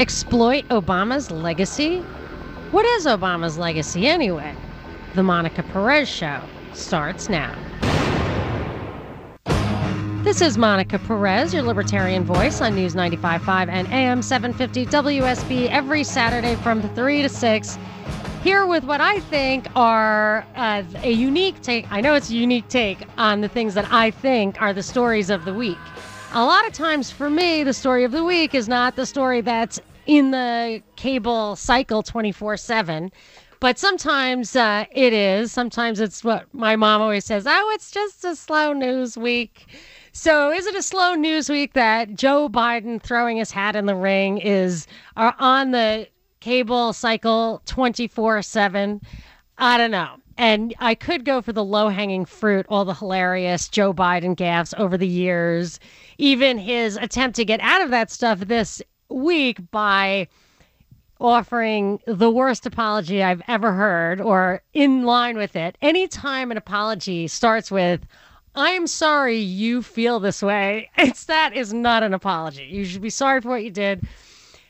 Exploit 0.00 0.66
Obama's 0.68 1.30
legacy? 1.30 1.98
What 2.70 2.86
is 2.86 3.04
Obama's 3.04 3.58
legacy 3.58 4.06
anyway? 4.06 4.56
The 5.14 5.22
Monica 5.22 5.62
Perez 5.62 6.08
Show 6.08 6.40
starts 6.72 7.28
now. 7.28 7.54
This 10.22 10.40
is 10.40 10.56
Monica 10.56 10.98
Perez, 10.98 11.52
your 11.52 11.62
libertarian 11.62 12.24
voice 12.24 12.62
on 12.62 12.76
News 12.76 12.94
95.5 12.94 13.68
and 13.68 13.86
AM 13.88 14.22
750 14.22 14.86
WSB 14.86 15.68
every 15.68 16.02
Saturday 16.02 16.54
from 16.56 16.80
3 16.94 17.20
to 17.20 17.28
6. 17.28 17.78
Here 18.42 18.66
with 18.66 18.84
what 18.84 19.02
I 19.02 19.20
think 19.20 19.66
are 19.76 20.46
uh, 20.56 20.82
a 21.02 21.10
unique 21.10 21.60
take. 21.60 21.90
I 21.92 22.00
know 22.00 22.14
it's 22.14 22.30
a 22.30 22.34
unique 22.34 22.68
take 22.68 23.06
on 23.18 23.42
the 23.42 23.48
things 23.48 23.74
that 23.74 23.92
I 23.92 24.10
think 24.10 24.62
are 24.62 24.72
the 24.72 24.82
stories 24.82 25.28
of 25.28 25.44
the 25.44 25.52
week. 25.52 25.76
A 26.32 26.44
lot 26.44 26.64
of 26.64 26.72
times 26.72 27.10
for 27.10 27.28
me, 27.28 27.64
the 27.64 27.74
story 27.74 28.04
of 28.04 28.12
the 28.12 28.22
week 28.22 28.54
is 28.54 28.68
not 28.68 28.94
the 28.94 29.04
story 29.04 29.40
that's 29.40 29.80
in 30.06 30.30
the 30.30 30.82
cable 30.96 31.56
cycle 31.56 32.02
24 32.02 32.56
7. 32.56 33.10
But 33.60 33.78
sometimes 33.78 34.56
uh, 34.56 34.86
it 34.90 35.12
is. 35.12 35.52
Sometimes 35.52 36.00
it's 36.00 36.24
what 36.24 36.46
my 36.54 36.76
mom 36.76 37.02
always 37.02 37.26
says 37.26 37.46
oh, 37.46 37.70
it's 37.74 37.90
just 37.90 38.24
a 38.24 38.34
slow 38.34 38.72
news 38.72 39.18
week. 39.18 39.66
So, 40.12 40.50
is 40.50 40.66
it 40.66 40.74
a 40.74 40.82
slow 40.82 41.14
news 41.14 41.48
week 41.48 41.74
that 41.74 42.16
Joe 42.16 42.48
Biden 42.48 43.00
throwing 43.00 43.36
his 43.36 43.52
hat 43.52 43.76
in 43.76 43.86
the 43.86 43.94
ring 43.94 44.38
is 44.38 44.86
are 45.16 45.36
on 45.38 45.70
the 45.70 46.08
cable 46.40 46.92
cycle 46.92 47.62
24 47.66 48.42
7? 48.42 49.00
I 49.58 49.78
don't 49.78 49.90
know. 49.90 50.16
And 50.38 50.74
I 50.78 50.94
could 50.94 51.26
go 51.26 51.42
for 51.42 51.52
the 51.52 51.62
low 51.62 51.90
hanging 51.90 52.24
fruit, 52.24 52.64
all 52.70 52.86
the 52.86 52.94
hilarious 52.94 53.68
Joe 53.68 53.92
Biden 53.92 54.34
gaffes 54.34 54.72
over 54.78 54.96
the 54.96 55.06
years, 55.06 55.78
even 56.16 56.56
his 56.56 56.96
attempt 56.96 57.36
to 57.36 57.44
get 57.44 57.60
out 57.60 57.82
of 57.82 57.90
that 57.90 58.10
stuff 58.10 58.40
this 58.40 58.80
week 59.10 59.58
by 59.70 60.28
offering 61.20 62.00
the 62.06 62.30
worst 62.30 62.64
apology 62.64 63.22
I've 63.22 63.42
ever 63.46 63.72
heard 63.72 64.20
or 64.20 64.62
in 64.72 65.04
line 65.04 65.36
with 65.36 65.54
it. 65.54 65.76
Anytime 65.82 66.50
an 66.50 66.56
apology 66.56 67.28
starts 67.28 67.70
with, 67.70 68.06
I'm 68.54 68.86
sorry 68.86 69.36
you 69.36 69.82
feel 69.82 70.18
this 70.18 70.42
way. 70.42 70.90
It's 70.98 71.24
that 71.26 71.54
is 71.54 71.72
not 71.72 72.02
an 72.02 72.14
apology. 72.14 72.64
You 72.64 72.84
should 72.84 73.02
be 73.02 73.10
sorry 73.10 73.40
for 73.40 73.50
what 73.50 73.64
you 73.64 73.70
did. 73.70 74.06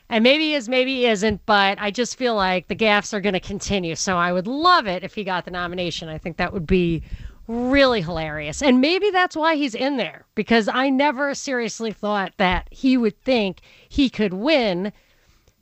And 0.08 0.24
maybe 0.24 0.54
is, 0.54 0.68
maybe 0.68 1.06
isn't, 1.06 1.46
but 1.46 1.78
I 1.80 1.92
just 1.92 2.16
feel 2.16 2.34
like 2.34 2.66
the 2.66 2.74
gaffes 2.74 3.14
are 3.14 3.20
going 3.20 3.34
to 3.34 3.40
continue. 3.40 3.94
So 3.94 4.16
I 4.16 4.32
would 4.32 4.48
love 4.48 4.88
it 4.88 5.04
if 5.04 5.14
he 5.14 5.22
got 5.22 5.44
the 5.44 5.52
nomination. 5.52 6.08
I 6.08 6.18
think 6.18 6.36
that 6.38 6.52
would 6.52 6.66
be 6.66 7.02
really 7.50 8.00
hilarious. 8.00 8.62
And 8.62 8.80
maybe 8.80 9.10
that's 9.10 9.36
why 9.36 9.56
he's 9.56 9.74
in 9.74 9.96
there, 9.96 10.24
because 10.34 10.68
I 10.68 10.88
never 10.88 11.34
seriously 11.34 11.92
thought 11.92 12.32
that 12.36 12.68
he 12.70 12.96
would 12.96 13.20
think 13.22 13.60
he 13.88 14.08
could 14.08 14.34
win 14.34 14.92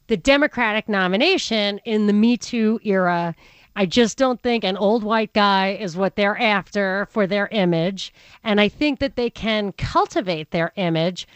the 0.07 0.17
Democratic 0.17 0.89
nomination 0.89 1.79
in 1.85 2.07
the 2.07 2.13
Me 2.13 2.37
Too 2.37 2.81
era 2.83 3.35
I 3.79 3.87
just 3.87 4.19
don't 4.19 4.43
think 4.43 4.65
an 4.65 4.77
old 4.77 5.05
white 5.05 5.33
guy 5.33 5.79
is 5.81 5.97
what 5.97 6.17
they're 6.17 6.37
after 6.37 7.07
for 7.13 7.29
their 7.29 7.47
image. 7.53 8.13
And 8.43 8.61
I 8.61 8.69
think 8.69 8.99
that 8.99 9.15
they 9.15 9.31
can 9.31 9.71
cultivate 9.71 10.51
their 10.51 10.73
image 10.75 11.29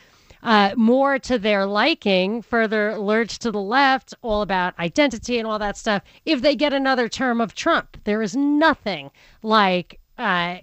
uh, 0.43 0.73
more 0.77 1.21
to 1.21 1.39
their 1.39 1.67
liking, 1.67 2.43
further 2.43 2.99
lurch 2.99 3.39
to 3.39 3.53
the 3.53 3.61
left, 3.61 4.13
all 4.23 4.43
about 4.43 4.77
identity 4.81 5.39
and 5.39 5.47
all 5.47 5.61
that 5.61 5.77
stuff, 5.77 6.03
if 6.25 6.43
they 6.43 6.57
get 6.57 6.73
another 6.73 7.09
term 7.09 7.41
of 7.41 7.55
Trump. 7.55 7.97
There 8.03 8.23
is 8.23 8.35
nothing 8.35 9.13
like, 9.45 10.01
uh, 10.19 10.59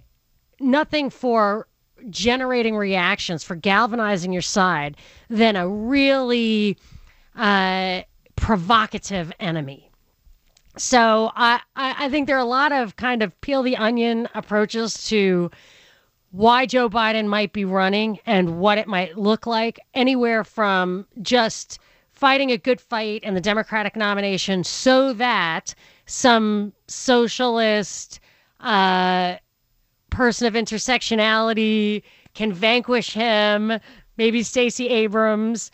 nothing 0.58 1.10
for 1.10 1.66
generating 2.08 2.76
reactions, 2.76 3.44
for 3.44 3.54
galvanizing 3.54 4.32
your 4.32 4.42
side, 4.42 4.96
than 5.28 5.56
a 5.56 5.68
really 5.68 6.78
uh, 7.36 8.02
provocative 8.36 9.32
enemy. 9.38 9.90
So 10.76 11.30
I, 11.34 11.60
I 11.76 12.08
think 12.08 12.26
there 12.26 12.36
are 12.36 12.40
a 12.40 12.44
lot 12.44 12.72
of 12.72 12.96
kind 12.96 13.22
of 13.22 13.38
peel 13.40 13.62
the 13.62 13.76
onion 13.76 14.28
approaches 14.34 15.08
to 15.08 15.50
why 16.30 16.64
Joe 16.64 16.88
Biden 16.88 17.26
might 17.26 17.52
be 17.52 17.64
running 17.64 18.20
and 18.24 18.60
what 18.60 18.78
it 18.78 18.86
might 18.86 19.18
look 19.18 19.46
like, 19.46 19.80
anywhere 19.94 20.44
from 20.44 21.06
just 21.20 21.80
fighting 22.12 22.50
a 22.52 22.56
good 22.56 22.80
fight 22.80 23.24
in 23.24 23.34
the 23.34 23.40
Democratic 23.40 23.96
nomination 23.96 24.62
so 24.62 25.12
that 25.14 25.74
some 26.06 26.72
socialist 26.86 28.20
uh, 28.62 29.36
person 30.10 30.46
of 30.46 30.54
intersectionality 30.54 32.02
can 32.34 32.52
vanquish 32.52 33.12
him, 33.12 33.78
maybe 34.16 34.42
Stacey 34.42 34.88
Abrams 34.88 35.70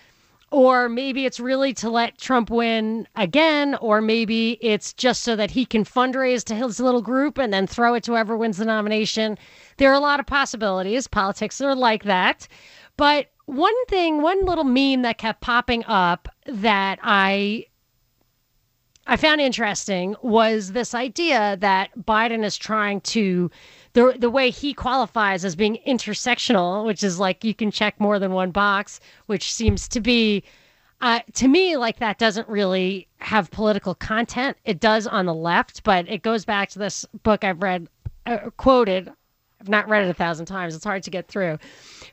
or 0.50 0.88
maybe 0.88 1.26
it's 1.26 1.40
really 1.40 1.74
to 1.74 1.90
let 1.90 2.18
Trump 2.18 2.50
win 2.50 3.06
again, 3.16 3.74
or 3.80 4.00
maybe 4.00 4.58
it's 4.60 4.92
just 4.92 5.22
so 5.22 5.34
that 5.36 5.50
he 5.50 5.66
can 5.66 5.84
fundraise 5.84 6.44
to 6.44 6.54
his 6.54 6.78
little 6.78 7.02
group 7.02 7.36
and 7.36 7.52
then 7.52 7.66
throw 7.66 7.94
it 7.94 8.04
to 8.04 8.12
whoever 8.12 8.36
wins 8.36 8.58
the 8.58 8.64
nomination. 8.64 9.36
There 9.78 9.90
are 9.90 9.94
a 9.94 10.00
lot 10.00 10.20
of 10.20 10.26
possibilities. 10.26 11.08
Politics 11.08 11.60
are 11.60 11.74
like 11.74 12.04
that. 12.04 12.46
But 12.96 13.26
one 13.46 13.74
thing, 13.86 14.22
one 14.22 14.44
little 14.44 14.64
meme 14.64 15.02
that 15.02 15.18
kept 15.18 15.40
popping 15.40 15.84
up 15.86 16.28
that 16.46 17.00
I 17.02 17.66
I 19.08 19.16
found 19.16 19.40
interesting 19.40 20.16
was 20.20 20.72
this 20.72 20.92
idea 20.92 21.56
that 21.60 21.90
Biden 21.96 22.44
is 22.44 22.56
trying 22.56 23.00
to 23.02 23.50
the 23.92 24.14
the 24.18 24.30
way 24.30 24.50
he 24.50 24.74
qualifies 24.74 25.44
as 25.44 25.54
being 25.54 25.78
intersectional, 25.86 26.84
which 26.84 27.04
is 27.04 27.20
like 27.20 27.44
you 27.44 27.54
can 27.54 27.70
check 27.70 28.00
more 28.00 28.18
than 28.18 28.32
one 28.32 28.50
box, 28.50 28.98
which 29.26 29.52
seems 29.52 29.86
to 29.88 30.00
be 30.00 30.42
uh, 31.00 31.20
to 31.34 31.46
me 31.46 31.76
like 31.76 31.98
that 31.98 32.18
doesn't 32.18 32.48
really 32.48 33.06
have 33.18 33.50
political 33.50 33.94
content. 33.94 34.56
It 34.64 34.80
does 34.80 35.06
on 35.06 35.26
the 35.26 35.34
left, 35.34 35.84
but 35.84 36.08
it 36.08 36.22
goes 36.22 36.44
back 36.44 36.70
to 36.70 36.78
this 36.78 37.04
book 37.22 37.44
I've 37.44 37.62
read 37.62 37.88
uh, 38.26 38.50
quoted. 38.56 39.12
I've 39.60 39.68
not 39.68 39.88
read 39.88 40.04
it 40.04 40.10
a 40.10 40.14
thousand 40.14 40.46
times. 40.46 40.74
It's 40.74 40.84
hard 40.84 41.04
to 41.04 41.10
get 41.10 41.28
through, 41.28 41.58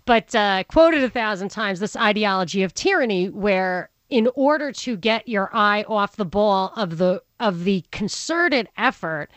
but 0.05 0.33
uh, 0.35 0.63
quoted 0.65 1.03
a 1.03 1.09
thousand 1.09 1.49
times 1.49 1.79
this 1.79 1.95
ideology 1.95 2.61
of 2.61 2.73
tyranny, 2.73 3.29
where 3.29 3.89
in 4.13 4.29
order 4.35 4.71
to 4.71 4.95
get 4.95 5.27
your 5.27 5.49
eye 5.55 5.83
off 5.87 6.17
the 6.17 6.23
ball 6.23 6.71
of 6.75 6.99
the 6.99 7.19
of 7.39 7.63
the 7.63 7.83
concerted 7.91 8.69
effort 8.77 9.31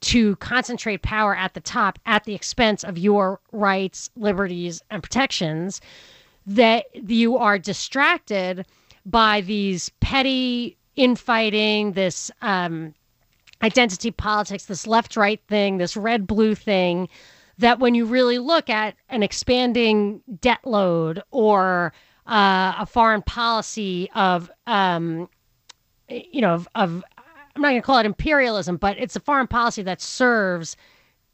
to 0.00 0.36
concentrate 0.36 1.02
power 1.02 1.36
at 1.36 1.52
the 1.52 1.60
top 1.60 1.98
at 2.06 2.24
the 2.24 2.34
expense 2.34 2.82
of 2.82 2.96
your 2.96 3.40
rights, 3.52 4.08
liberties, 4.16 4.80
and 4.90 5.02
protections, 5.02 5.82
that 6.46 6.86
you 6.94 7.36
are 7.36 7.58
distracted 7.58 8.64
by 9.04 9.42
these 9.42 9.90
petty 10.00 10.78
infighting, 10.96 11.92
this 11.92 12.30
um, 12.40 12.94
identity 13.62 14.10
politics, 14.10 14.64
this 14.64 14.86
left 14.86 15.14
right 15.14 15.42
thing, 15.46 15.76
this 15.76 15.94
red 15.94 16.26
blue 16.26 16.54
thing, 16.54 17.06
that 17.58 17.80
when 17.80 17.94
you 17.94 18.06
really 18.06 18.38
look 18.38 18.70
at 18.70 18.94
an 19.10 19.22
expanding 19.22 20.22
debt 20.40 20.60
load 20.64 21.22
or 21.32 21.92
uh, 22.26 22.74
a 22.78 22.86
foreign 22.86 23.22
policy 23.22 24.10
of, 24.14 24.50
um, 24.66 25.28
you 26.08 26.40
know, 26.40 26.54
of, 26.54 26.68
of 26.74 27.04
I'm 27.54 27.62
not 27.62 27.70
going 27.70 27.80
to 27.80 27.86
call 27.86 27.98
it 27.98 28.06
imperialism, 28.06 28.76
but 28.76 28.96
it's 28.98 29.16
a 29.16 29.20
foreign 29.20 29.46
policy 29.46 29.82
that 29.82 30.00
serves 30.00 30.76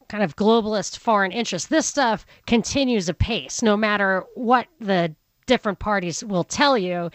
kind 0.09 0.25
of 0.25 0.37
globalist 0.37 0.99
foreign 0.99 1.33
interests. 1.33 1.69
This 1.69 1.87
stuff 1.87 2.27
continues 2.47 3.09
apace, 3.09 3.63
no 3.63 3.77
matter 3.77 4.25
what 4.35 4.67
the 4.81 5.15
different 5.47 5.79
parties 5.79 6.25
will 6.25 6.45
tell 6.45 6.77
you 6.77 7.11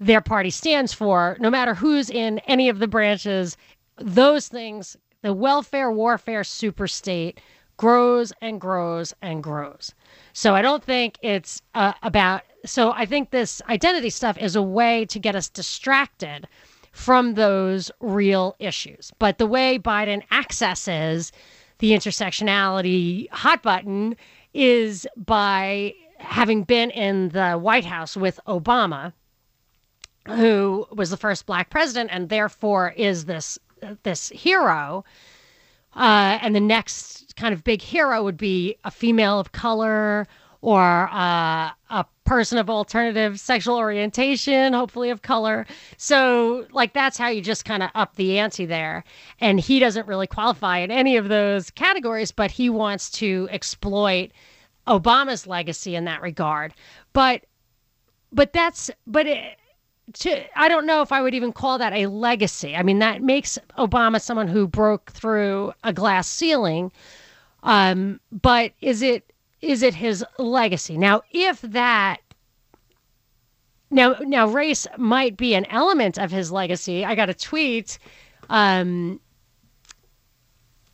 their 0.00 0.20
party 0.20 0.50
stands 0.50 0.92
for, 0.92 1.36
no 1.40 1.48
matter 1.48 1.74
who's 1.74 2.10
in 2.10 2.40
any 2.40 2.68
of 2.68 2.80
the 2.80 2.88
branches. 2.88 3.56
Those 3.96 4.48
things, 4.48 4.96
the 5.22 5.32
welfare 5.32 5.90
warfare 5.92 6.44
super 6.44 6.88
state 6.88 7.40
grows 7.76 8.32
and 8.40 8.60
grows 8.60 9.14
and 9.22 9.42
grows. 9.42 9.94
So 10.32 10.54
I 10.54 10.62
don't 10.62 10.82
think 10.82 11.18
it's 11.22 11.62
uh, 11.74 11.94
about. 12.02 12.42
So 12.64 12.92
I 12.92 13.06
think 13.06 13.30
this 13.30 13.60
identity 13.68 14.10
stuff 14.10 14.38
is 14.38 14.56
a 14.56 14.62
way 14.62 15.04
to 15.06 15.18
get 15.18 15.36
us 15.36 15.48
distracted 15.48 16.48
from 16.92 17.34
those 17.34 17.90
real 18.00 18.56
issues. 18.58 19.12
But 19.18 19.38
the 19.38 19.46
way 19.46 19.78
Biden 19.78 20.22
accesses 20.30 21.32
the 21.78 21.90
intersectionality 21.90 23.28
hot 23.30 23.62
button 23.62 24.16
is 24.54 25.06
by 25.16 25.94
having 26.18 26.62
been 26.62 26.90
in 26.90 27.30
the 27.30 27.54
White 27.54 27.84
House 27.84 28.16
with 28.16 28.40
Obama 28.46 29.12
who 30.28 30.86
was 30.90 31.10
the 31.10 31.16
first 31.16 31.46
black 31.46 31.70
president 31.70 32.10
and 32.12 32.28
therefore 32.28 32.94
is 32.96 33.26
this 33.26 33.58
this 34.02 34.30
hero. 34.30 35.04
Uh, 35.94 36.38
and 36.40 36.56
the 36.56 36.60
next 36.60 37.36
kind 37.36 37.52
of 37.52 37.62
big 37.62 37.82
hero 37.82 38.22
would 38.24 38.36
be 38.36 38.76
a 38.84 38.90
female 38.90 39.38
of 39.38 39.52
color 39.52 40.26
or 40.62 41.08
uh, 41.12 41.70
a 41.90 42.06
person 42.24 42.58
of 42.58 42.70
alternative 42.70 43.38
sexual 43.38 43.76
orientation, 43.76 44.72
hopefully 44.72 45.10
of 45.10 45.22
color. 45.22 45.66
So, 45.96 46.66
like, 46.72 46.92
that's 46.92 47.18
how 47.18 47.28
you 47.28 47.42
just 47.42 47.64
kind 47.64 47.82
of 47.82 47.90
up 47.94 48.16
the 48.16 48.38
ante 48.38 48.66
there. 48.66 49.04
And 49.40 49.60
he 49.60 49.78
doesn't 49.78 50.08
really 50.08 50.26
qualify 50.26 50.78
in 50.78 50.90
any 50.90 51.16
of 51.16 51.28
those 51.28 51.70
categories, 51.70 52.32
but 52.32 52.50
he 52.50 52.70
wants 52.70 53.10
to 53.12 53.48
exploit 53.50 54.30
Obama's 54.86 55.46
legacy 55.46 55.94
in 55.94 56.04
that 56.04 56.22
regard. 56.22 56.74
But, 57.12 57.44
but 58.32 58.52
that's, 58.52 58.90
but 59.06 59.26
it, 59.26 59.58
to, 60.14 60.58
I 60.58 60.68
don't 60.68 60.86
know 60.86 61.02
if 61.02 61.12
I 61.12 61.22
would 61.22 61.34
even 61.34 61.52
call 61.52 61.78
that 61.78 61.92
a 61.92 62.06
legacy. 62.06 62.76
I 62.76 62.82
mean, 62.82 62.98
that 62.98 63.22
makes 63.22 63.58
Obama 63.78 64.20
someone 64.20 64.48
who 64.48 64.66
broke 64.66 65.12
through 65.12 65.72
a 65.82 65.92
glass 65.92 66.28
ceiling. 66.28 66.92
Um, 67.62 68.20
but 68.30 68.72
is 68.80 69.00
it 69.00 69.32
is 69.64 69.82
it 69.82 69.94
his 69.94 70.24
legacy? 70.38 70.96
Now, 70.98 71.22
if 71.32 71.60
that 71.62 72.20
now 73.90 74.16
now 74.20 74.46
race 74.48 74.86
might 74.98 75.36
be 75.36 75.54
an 75.54 75.64
element 75.66 76.18
of 76.18 76.30
his 76.30 76.50
legacy. 76.50 77.04
I 77.04 77.14
got 77.14 77.30
a 77.30 77.34
tweet 77.34 77.98
um 78.50 79.20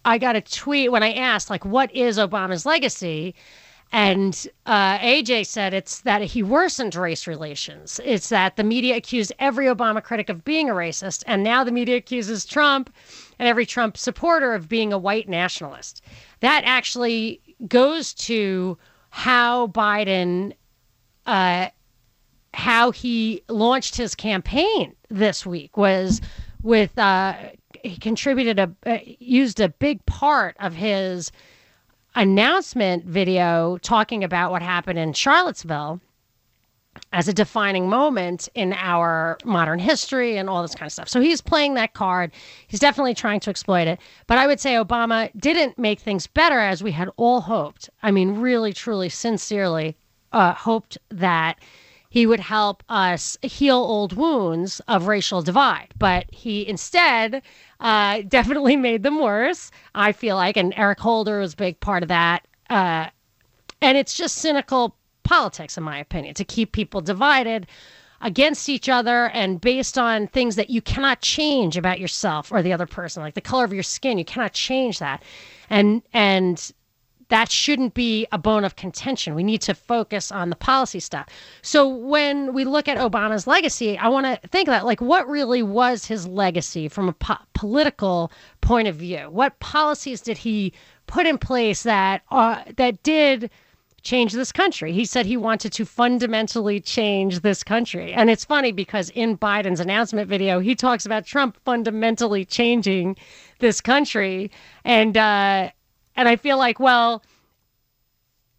I 0.04 0.18
got 0.18 0.36
a 0.36 0.40
tweet 0.40 0.92
when 0.92 1.02
I 1.02 1.12
asked 1.12 1.50
like 1.50 1.64
what 1.64 1.94
is 1.94 2.18
Obama's 2.18 2.66
legacy? 2.66 3.34
And 3.92 4.46
uh, 4.66 4.98
AJ 4.98 5.46
said 5.46 5.74
it's 5.74 6.02
that 6.02 6.22
he 6.22 6.44
worsened 6.44 6.94
race 6.94 7.26
relations. 7.26 8.00
It's 8.04 8.28
that 8.28 8.56
the 8.56 8.62
media 8.62 8.96
accused 8.96 9.32
every 9.40 9.66
Obama 9.66 10.00
critic 10.00 10.28
of 10.28 10.44
being 10.44 10.70
a 10.70 10.74
racist, 10.74 11.24
and 11.26 11.42
now 11.42 11.64
the 11.64 11.72
media 11.72 11.96
accuses 11.96 12.46
Trump 12.46 12.94
and 13.40 13.48
every 13.48 13.66
Trump 13.66 13.96
supporter 13.96 14.54
of 14.54 14.68
being 14.68 14.92
a 14.92 14.98
white 14.98 15.28
nationalist. 15.28 16.04
That 16.38 16.62
actually 16.64 17.40
goes 17.68 18.14
to 18.14 18.78
how 19.10 19.68
Biden, 19.68 20.52
uh, 21.26 21.68
how 22.54 22.90
he 22.90 23.42
launched 23.48 23.96
his 23.96 24.14
campaign 24.14 24.94
this 25.08 25.44
week 25.44 25.76
was 25.76 26.20
with 26.62 26.96
uh, 26.98 27.34
he 27.82 27.96
contributed 27.96 28.58
a 28.58 28.72
uh, 28.86 28.98
used 29.18 29.60
a 29.60 29.68
big 29.68 30.04
part 30.06 30.56
of 30.60 30.74
his 30.74 31.32
announcement 32.14 33.04
video 33.04 33.78
talking 33.78 34.24
about 34.24 34.50
what 34.50 34.62
happened 34.62 34.98
in 34.98 35.12
Charlottesville 35.12 36.00
as 37.12 37.26
a 37.26 37.32
defining 37.32 37.88
moment 37.88 38.48
in 38.54 38.72
our 38.74 39.36
modern 39.44 39.78
history 39.78 40.36
and 40.36 40.48
all 40.48 40.62
this 40.62 40.74
kind 40.74 40.86
of 40.86 40.92
stuff. 40.92 41.08
So 41.08 41.20
he's 41.20 41.40
playing 41.40 41.74
that 41.74 41.92
card. 41.92 42.30
He's 42.68 42.80
definitely 42.80 43.14
trying 43.14 43.40
to 43.40 43.50
exploit 43.50 43.88
it. 43.88 43.98
But 44.26 44.38
I 44.38 44.46
would 44.46 44.60
say 44.60 44.74
Obama 44.74 45.30
didn't 45.36 45.78
make 45.78 46.00
things 46.00 46.26
better 46.26 46.58
as 46.58 46.82
we 46.82 46.92
had 46.92 47.10
all 47.16 47.40
hoped. 47.40 47.90
I 48.02 48.10
mean, 48.10 48.40
really, 48.40 48.72
truly, 48.72 49.08
sincerely 49.08 49.96
uh, 50.32 50.54
hoped 50.54 50.98
that 51.10 51.58
he 52.10 52.26
would 52.26 52.40
help 52.40 52.82
us 52.88 53.38
heal 53.42 53.76
old 53.76 54.12
wounds 54.12 54.80
of 54.86 55.06
racial 55.06 55.42
divide. 55.42 55.88
But 55.98 56.26
he 56.30 56.66
instead 56.66 57.42
uh, 57.80 58.22
definitely 58.28 58.76
made 58.76 59.02
them 59.02 59.20
worse, 59.20 59.70
I 59.94 60.12
feel 60.12 60.36
like. 60.36 60.56
And 60.56 60.74
Eric 60.76 61.00
Holder 61.00 61.40
was 61.40 61.54
a 61.54 61.56
big 61.56 61.80
part 61.80 62.02
of 62.02 62.08
that. 62.08 62.46
Uh, 62.68 63.08
and 63.82 63.96
it's 63.96 64.14
just 64.14 64.36
cynical 64.36 64.96
politics, 65.22 65.76
in 65.76 65.82
my 65.82 65.98
opinion, 65.98 66.34
to 66.34 66.44
keep 66.44 66.72
people 66.72 67.00
divided 67.00 67.66
against 68.20 68.68
each 68.68 68.88
other 68.88 69.28
and 69.28 69.60
based 69.60 69.96
on 69.96 70.26
things 70.26 70.56
that 70.56 70.68
you 70.68 70.82
cannot 70.82 71.22
change 71.22 71.76
about 71.76 71.98
yourself 71.98 72.52
or 72.52 72.62
the 72.62 72.72
other 72.72 72.86
person, 72.86 73.22
like 73.22 73.34
the 73.34 73.40
color 73.40 73.64
of 73.64 73.72
your 73.72 73.82
skin. 73.82 74.18
You 74.18 74.24
cannot 74.24 74.52
change 74.52 74.98
that. 74.98 75.22
And, 75.70 76.02
and, 76.12 76.72
that 77.30 77.50
shouldn't 77.50 77.94
be 77.94 78.26
a 78.32 78.38
bone 78.38 78.64
of 78.64 78.76
contention. 78.76 79.34
We 79.34 79.44
need 79.44 79.62
to 79.62 79.74
focus 79.74 80.30
on 80.30 80.50
the 80.50 80.56
policy 80.56 81.00
stuff. 81.00 81.28
So 81.62 81.88
when 81.88 82.52
we 82.52 82.64
look 82.64 82.88
at 82.88 82.98
Obama's 82.98 83.46
legacy, 83.46 83.96
I 83.96 84.08
want 84.08 84.26
to 84.26 84.48
think 84.48 84.66
that 84.66 84.84
like 84.84 85.00
what 85.00 85.28
really 85.28 85.62
was 85.62 86.04
his 86.04 86.26
legacy 86.26 86.88
from 86.88 87.08
a 87.08 87.12
po- 87.12 87.38
political 87.54 88.32
point 88.60 88.88
of 88.88 88.96
view. 88.96 89.30
What 89.30 89.58
policies 89.60 90.20
did 90.20 90.38
he 90.38 90.72
put 91.06 91.26
in 91.26 91.38
place 91.38 91.84
that 91.84 92.22
uh, 92.30 92.62
that 92.76 93.02
did 93.02 93.50
change 94.02 94.32
this 94.32 94.52
country. 94.52 94.92
He 94.92 95.04
said 95.04 95.26
he 95.26 95.36
wanted 95.36 95.72
to 95.72 95.84
fundamentally 95.84 96.80
change 96.80 97.40
this 97.40 97.62
country. 97.62 98.12
And 98.12 98.30
it's 98.30 98.44
funny 98.44 98.72
because 98.72 99.10
in 99.10 99.36
Biden's 99.36 99.80
announcement 99.80 100.28
video, 100.28 100.60
he 100.60 100.74
talks 100.74 101.06
about 101.06 101.26
Trump 101.26 101.56
fundamentally 101.64 102.44
changing 102.44 103.16
this 103.58 103.80
country. 103.80 104.50
And 104.84 105.16
uh 105.16 105.70
and 106.16 106.28
I 106.28 106.36
feel 106.36 106.58
like, 106.58 106.78
well, 106.80 107.22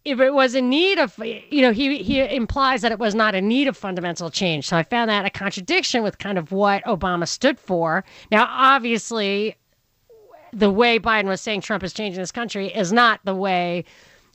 if 0.04 0.18
it 0.18 0.34
was 0.34 0.54
in 0.54 0.68
need 0.68 0.98
of 0.98 1.16
you 1.18 1.62
know 1.62 1.72
he 1.72 2.02
he 2.02 2.20
implies 2.20 2.82
that 2.82 2.92
it 2.92 2.98
was 2.98 3.14
not 3.14 3.34
in 3.34 3.46
need 3.46 3.68
of 3.68 3.76
fundamental 3.76 4.30
change 4.30 4.66
so 4.66 4.76
i 4.76 4.82
found 4.82 5.08
that 5.08 5.24
a 5.24 5.30
contradiction 5.30 6.02
with 6.02 6.18
kind 6.18 6.38
of 6.38 6.50
what 6.50 6.82
obama 6.84 7.26
stood 7.26 7.58
for 7.58 8.04
now 8.30 8.46
obviously 8.50 9.54
the 10.52 10.70
way 10.70 10.98
biden 10.98 11.26
was 11.26 11.40
saying 11.40 11.60
trump 11.60 11.84
is 11.84 11.92
changing 11.92 12.20
this 12.20 12.32
country 12.32 12.66
is 12.74 12.92
not 12.92 13.20
the 13.24 13.34
way 13.34 13.84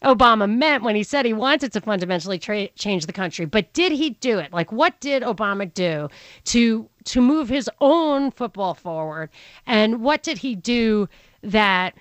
Obama 0.03 0.49
meant 0.49 0.83
when 0.83 0.95
he 0.95 1.03
said 1.03 1.25
he 1.25 1.33
wanted 1.33 1.73
to 1.73 1.81
fundamentally 1.81 2.38
tra- 2.38 2.67
change 2.69 3.05
the 3.05 3.13
country. 3.13 3.45
But 3.45 3.73
did 3.73 3.91
he 3.91 4.11
do 4.11 4.38
it? 4.38 4.53
Like, 4.53 4.71
what 4.71 4.99
did 4.99 5.23
Obama 5.23 5.71
do 5.73 6.09
to 6.45 6.89
to 7.05 7.21
move 7.21 7.49
his 7.49 7.69
own 7.81 8.31
football 8.31 8.73
forward? 8.73 9.29
And 9.65 10.01
what 10.01 10.23
did 10.23 10.38
he 10.38 10.55
do 10.55 11.07
that, 11.41 11.95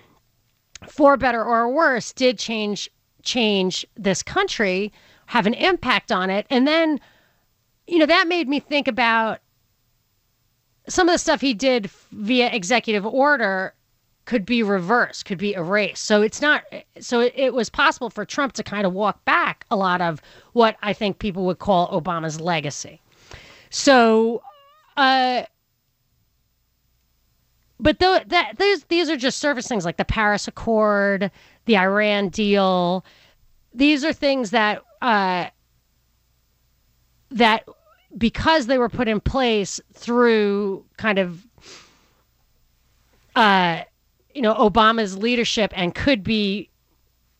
for 0.86 1.16
better 1.16 1.42
or 1.42 1.72
worse, 1.72 2.12
did 2.12 2.38
change 2.38 2.90
change 3.22 3.86
this 3.96 4.22
country, 4.22 4.92
have 5.26 5.46
an 5.46 5.54
impact 5.54 6.12
on 6.12 6.28
it? 6.28 6.46
And 6.50 6.68
then, 6.68 7.00
you 7.86 7.98
know, 7.98 8.06
that 8.06 8.28
made 8.28 8.48
me 8.48 8.60
think 8.60 8.88
about 8.88 9.40
some 10.88 11.08
of 11.08 11.14
the 11.14 11.18
stuff 11.18 11.40
he 11.40 11.54
did 11.54 11.90
via 12.12 12.50
executive 12.52 13.06
order 13.06 13.74
could 14.26 14.44
be 14.44 14.62
reversed, 14.62 15.24
could 15.24 15.38
be 15.38 15.54
erased. 15.54 16.04
So 16.04 16.20
it's 16.20 16.42
not, 16.42 16.64
so 17.00 17.20
it, 17.20 17.32
it, 17.36 17.54
was 17.54 17.70
possible 17.70 18.10
for 18.10 18.24
Trump 18.24 18.52
to 18.54 18.62
kind 18.62 18.84
of 18.84 18.92
walk 18.92 19.24
back 19.24 19.64
a 19.70 19.76
lot 19.76 20.02
of 20.02 20.20
what 20.52 20.76
I 20.82 20.92
think 20.92 21.20
people 21.20 21.46
would 21.46 21.60
call 21.60 21.88
Obama's 21.88 22.40
legacy. 22.40 23.00
So, 23.70 24.42
uh, 24.96 25.44
but 27.78 27.98
the, 27.98 28.24
that 28.26 28.54
these 28.58 28.84
these 28.84 29.10
are 29.10 29.16
just 29.16 29.38
surface 29.38 29.68
things 29.68 29.84
like 29.84 29.98
the 29.98 30.04
Paris 30.04 30.48
Accord, 30.48 31.30
the 31.66 31.76
Iran 31.76 32.30
deal. 32.30 33.04
These 33.74 34.02
are 34.02 34.14
things 34.14 34.50
that 34.50 34.82
uh, 35.02 35.48
that 37.30 37.68
because 38.16 38.66
they 38.66 38.78
were 38.78 38.88
put 38.88 39.08
in 39.08 39.20
place 39.20 39.78
through 39.92 40.86
kind 40.96 41.18
of 41.18 41.46
uh, 43.34 43.82
you 44.36 44.42
know, 44.42 44.54
Obama's 44.54 45.16
leadership 45.16 45.72
and 45.74 45.94
could 45.94 46.22
be 46.22 46.68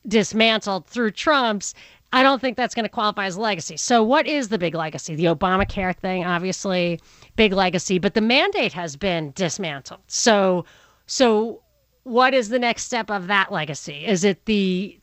dismantled 0.07 0.87
through 0.87 1.11
Trump's, 1.11 1.75
I 2.11 2.23
don't 2.23 2.41
think 2.41 2.57
that's 2.57 2.73
going 2.73 2.85
to 2.85 2.89
qualify 2.89 3.27
as 3.27 3.37
legacy. 3.37 3.77
So, 3.77 4.01
what 4.01 4.25
is 4.25 4.49
the 4.49 4.57
big 4.57 4.73
legacy? 4.73 5.13
The 5.13 5.25
Obamacare 5.25 5.95
thing, 5.95 6.25
obviously, 6.25 6.99
big 7.35 7.53
legacy, 7.53 7.99
but 7.99 8.15
the 8.15 8.21
mandate 8.21 8.73
has 8.73 8.95
been 8.95 9.31
dismantled. 9.35 9.99
So, 10.07 10.65
so 11.05 11.61
what 12.01 12.33
is 12.33 12.49
the 12.49 12.57
next 12.57 12.85
step 12.85 13.11
of 13.11 13.27
that 13.27 13.51
legacy? 13.51 14.03
Is 14.03 14.23
it 14.23 14.45
the 14.45 14.99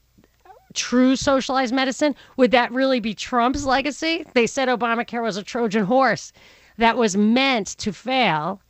true 0.72 1.14
socialized 1.14 1.74
medicine? 1.74 2.16
Would 2.36 2.50
that 2.50 2.72
really 2.72 2.98
be 2.98 3.14
Trump's 3.14 3.64
legacy? 3.64 4.26
They 4.34 4.48
said 4.48 4.68
Obamacare 4.68 5.22
was 5.22 5.36
a 5.36 5.44
Trojan 5.44 5.84
horse 5.84 6.32
that 6.78 6.96
was 6.96 7.16
meant 7.16 7.68
to 7.78 7.92
fail 7.92 8.60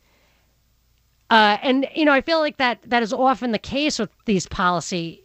uh, 1.29 1.57
and 1.61 1.87
you 1.95 2.05
know, 2.05 2.13
I 2.13 2.21
feel 2.21 2.39
like 2.39 2.57
that 2.57 2.79
that 2.85 3.03
is 3.03 3.11
often 3.11 3.51
the 3.51 3.59
case 3.59 3.97
with 3.99 4.09
these 4.25 4.47
policy 4.47 5.23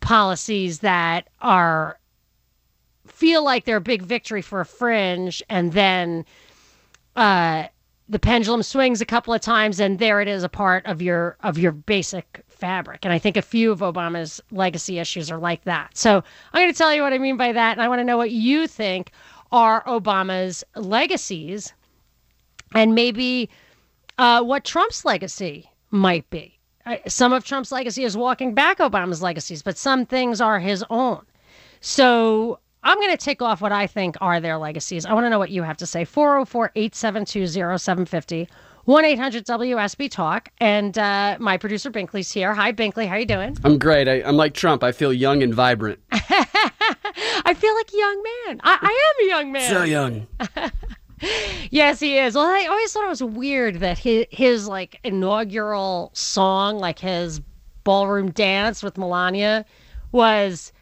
policies 0.00 0.80
that 0.80 1.28
are 1.40 1.98
feel 3.06 3.44
like 3.44 3.64
they're 3.64 3.76
a 3.76 3.80
big 3.80 4.02
victory 4.02 4.42
for 4.42 4.60
a 4.60 4.66
fringe, 4.66 5.42
and 5.48 5.72
then 5.72 6.24
uh, 7.14 7.64
the 8.08 8.18
pendulum 8.18 8.62
swings 8.62 9.00
a 9.00 9.06
couple 9.06 9.34
of 9.34 9.40
times, 9.40 9.80
and 9.80 9.98
there 9.98 10.20
it 10.20 10.28
is, 10.28 10.42
a 10.42 10.48
part 10.48 10.84
of 10.86 11.02
your 11.02 11.36
of 11.42 11.58
your 11.58 11.72
basic 11.72 12.42
fabric. 12.48 13.04
And 13.04 13.12
I 13.12 13.18
think 13.18 13.36
a 13.36 13.42
few 13.42 13.70
of 13.70 13.80
Obama's 13.80 14.40
legacy 14.50 14.98
issues 14.98 15.30
are 15.30 15.38
like 15.38 15.64
that. 15.64 15.96
So 15.96 16.22
I'm 16.52 16.62
going 16.62 16.72
to 16.72 16.76
tell 16.78 16.94
you 16.94 17.02
what 17.02 17.12
I 17.12 17.18
mean 17.18 17.36
by 17.36 17.52
that, 17.52 17.72
and 17.72 17.82
I 17.82 17.88
want 17.88 18.00
to 18.00 18.04
know 18.04 18.16
what 18.16 18.30
you 18.30 18.66
think 18.66 19.12
are 19.50 19.84
Obama's 19.84 20.64
legacies, 20.74 21.74
and 22.74 22.94
maybe 22.94 23.50
uh, 24.22 24.40
what 24.40 24.64
Trump's 24.64 25.04
legacy 25.04 25.68
might 25.90 26.28
be. 26.30 26.56
Some 27.08 27.32
of 27.32 27.44
Trump's 27.44 27.72
legacy 27.72 28.04
is 28.04 28.16
walking 28.16 28.54
back 28.54 28.78
Obama's 28.78 29.20
legacies, 29.20 29.62
but 29.62 29.76
some 29.76 30.06
things 30.06 30.40
are 30.40 30.60
his 30.60 30.84
own. 30.90 31.24
So 31.80 32.60
I'm 32.84 32.98
going 32.98 33.10
to 33.10 33.16
take 33.16 33.42
off 33.42 33.60
what 33.60 33.72
I 33.72 33.88
think 33.88 34.16
are 34.20 34.40
their 34.40 34.58
legacies. 34.58 35.04
I 35.04 35.12
want 35.12 35.26
to 35.26 35.30
know 35.30 35.40
what 35.40 35.50
you 35.50 35.64
have 35.64 35.76
to 35.78 35.86
say. 35.86 36.04
404 36.04 36.70
872 36.74 37.46
0750. 37.78 38.48
1 38.84 39.04
800 39.04 39.46
WSB 39.46 40.10
Talk. 40.10 40.48
And 40.58 40.96
uh, 40.98 41.36
my 41.40 41.56
producer 41.56 41.90
Binkley's 41.90 42.30
here. 42.30 42.54
Hi, 42.54 42.72
Binkley. 42.72 43.08
How 43.08 43.16
you 43.16 43.26
doing? 43.26 43.56
I'm 43.64 43.78
great. 43.78 44.08
I, 44.08 44.20
am 44.20 44.36
like 44.36 44.54
Trump. 44.54 44.84
I 44.84 44.92
feel 44.92 45.12
young 45.12 45.42
and 45.42 45.52
vibrant. 45.52 45.98
I 46.12 47.54
feel 47.56 47.74
like 47.74 47.92
a 47.92 47.96
young 47.96 48.22
man. 48.22 48.60
I, 48.62 48.78
I 48.80 49.12
am 49.20 49.26
a 49.26 49.28
young 49.28 49.52
man. 49.52 49.70
So 49.70 49.82
young. 49.82 50.26
yes, 51.72 51.98
he 51.98 52.18
is. 52.18 52.36
Well, 52.36 52.46
I 52.46 52.66
always 52.70 52.92
thought 52.92 53.04
it 53.04 53.08
was 53.08 53.22
weird 53.22 53.80
that 53.80 53.98
his, 53.98 54.26
his 54.30 54.68
like 54.68 55.00
inaugural 55.02 56.10
song, 56.14 56.78
like 56.78 57.00
his 57.00 57.40
ballroom 57.82 58.30
dance 58.30 58.82
with 58.82 58.96
Melania, 58.96 59.64
was 60.12 60.72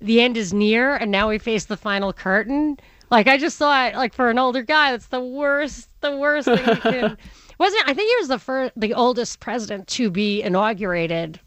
"The 0.00 0.20
End 0.20 0.36
Is 0.36 0.52
Near," 0.52 0.96
and 0.96 1.10
now 1.10 1.30
we 1.30 1.38
face 1.38 1.64
the 1.64 1.76
final 1.78 2.12
curtain. 2.12 2.76
Like 3.10 3.26
I 3.26 3.38
just 3.38 3.56
thought, 3.56 3.94
like 3.94 4.12
for 4.12 4.28
an 4.28 4.38
older 4.38 4.62
guy, 4.62 4.90
that's 4.90 5.06
the 5.06 5.20
worst, 5.20 5.88
the 6.02 6.14
worst 6.16 6.46
thing 6.46 6.68
you 6.68 6.76
can. 6.76 7.16
Wasn't 7.58 7.88
I 7.88 7.94
think 7.94 8.08
he 8.08 8.16
was 8.20 8.28
the 8.28 8.38
first, 8.38 8.72
the 8.76 8.94
oldest 8.94 9.40
president 9.40 9.88
to 9.88 10.10
be 10.10 10.42
inaugurated 10.42 11.40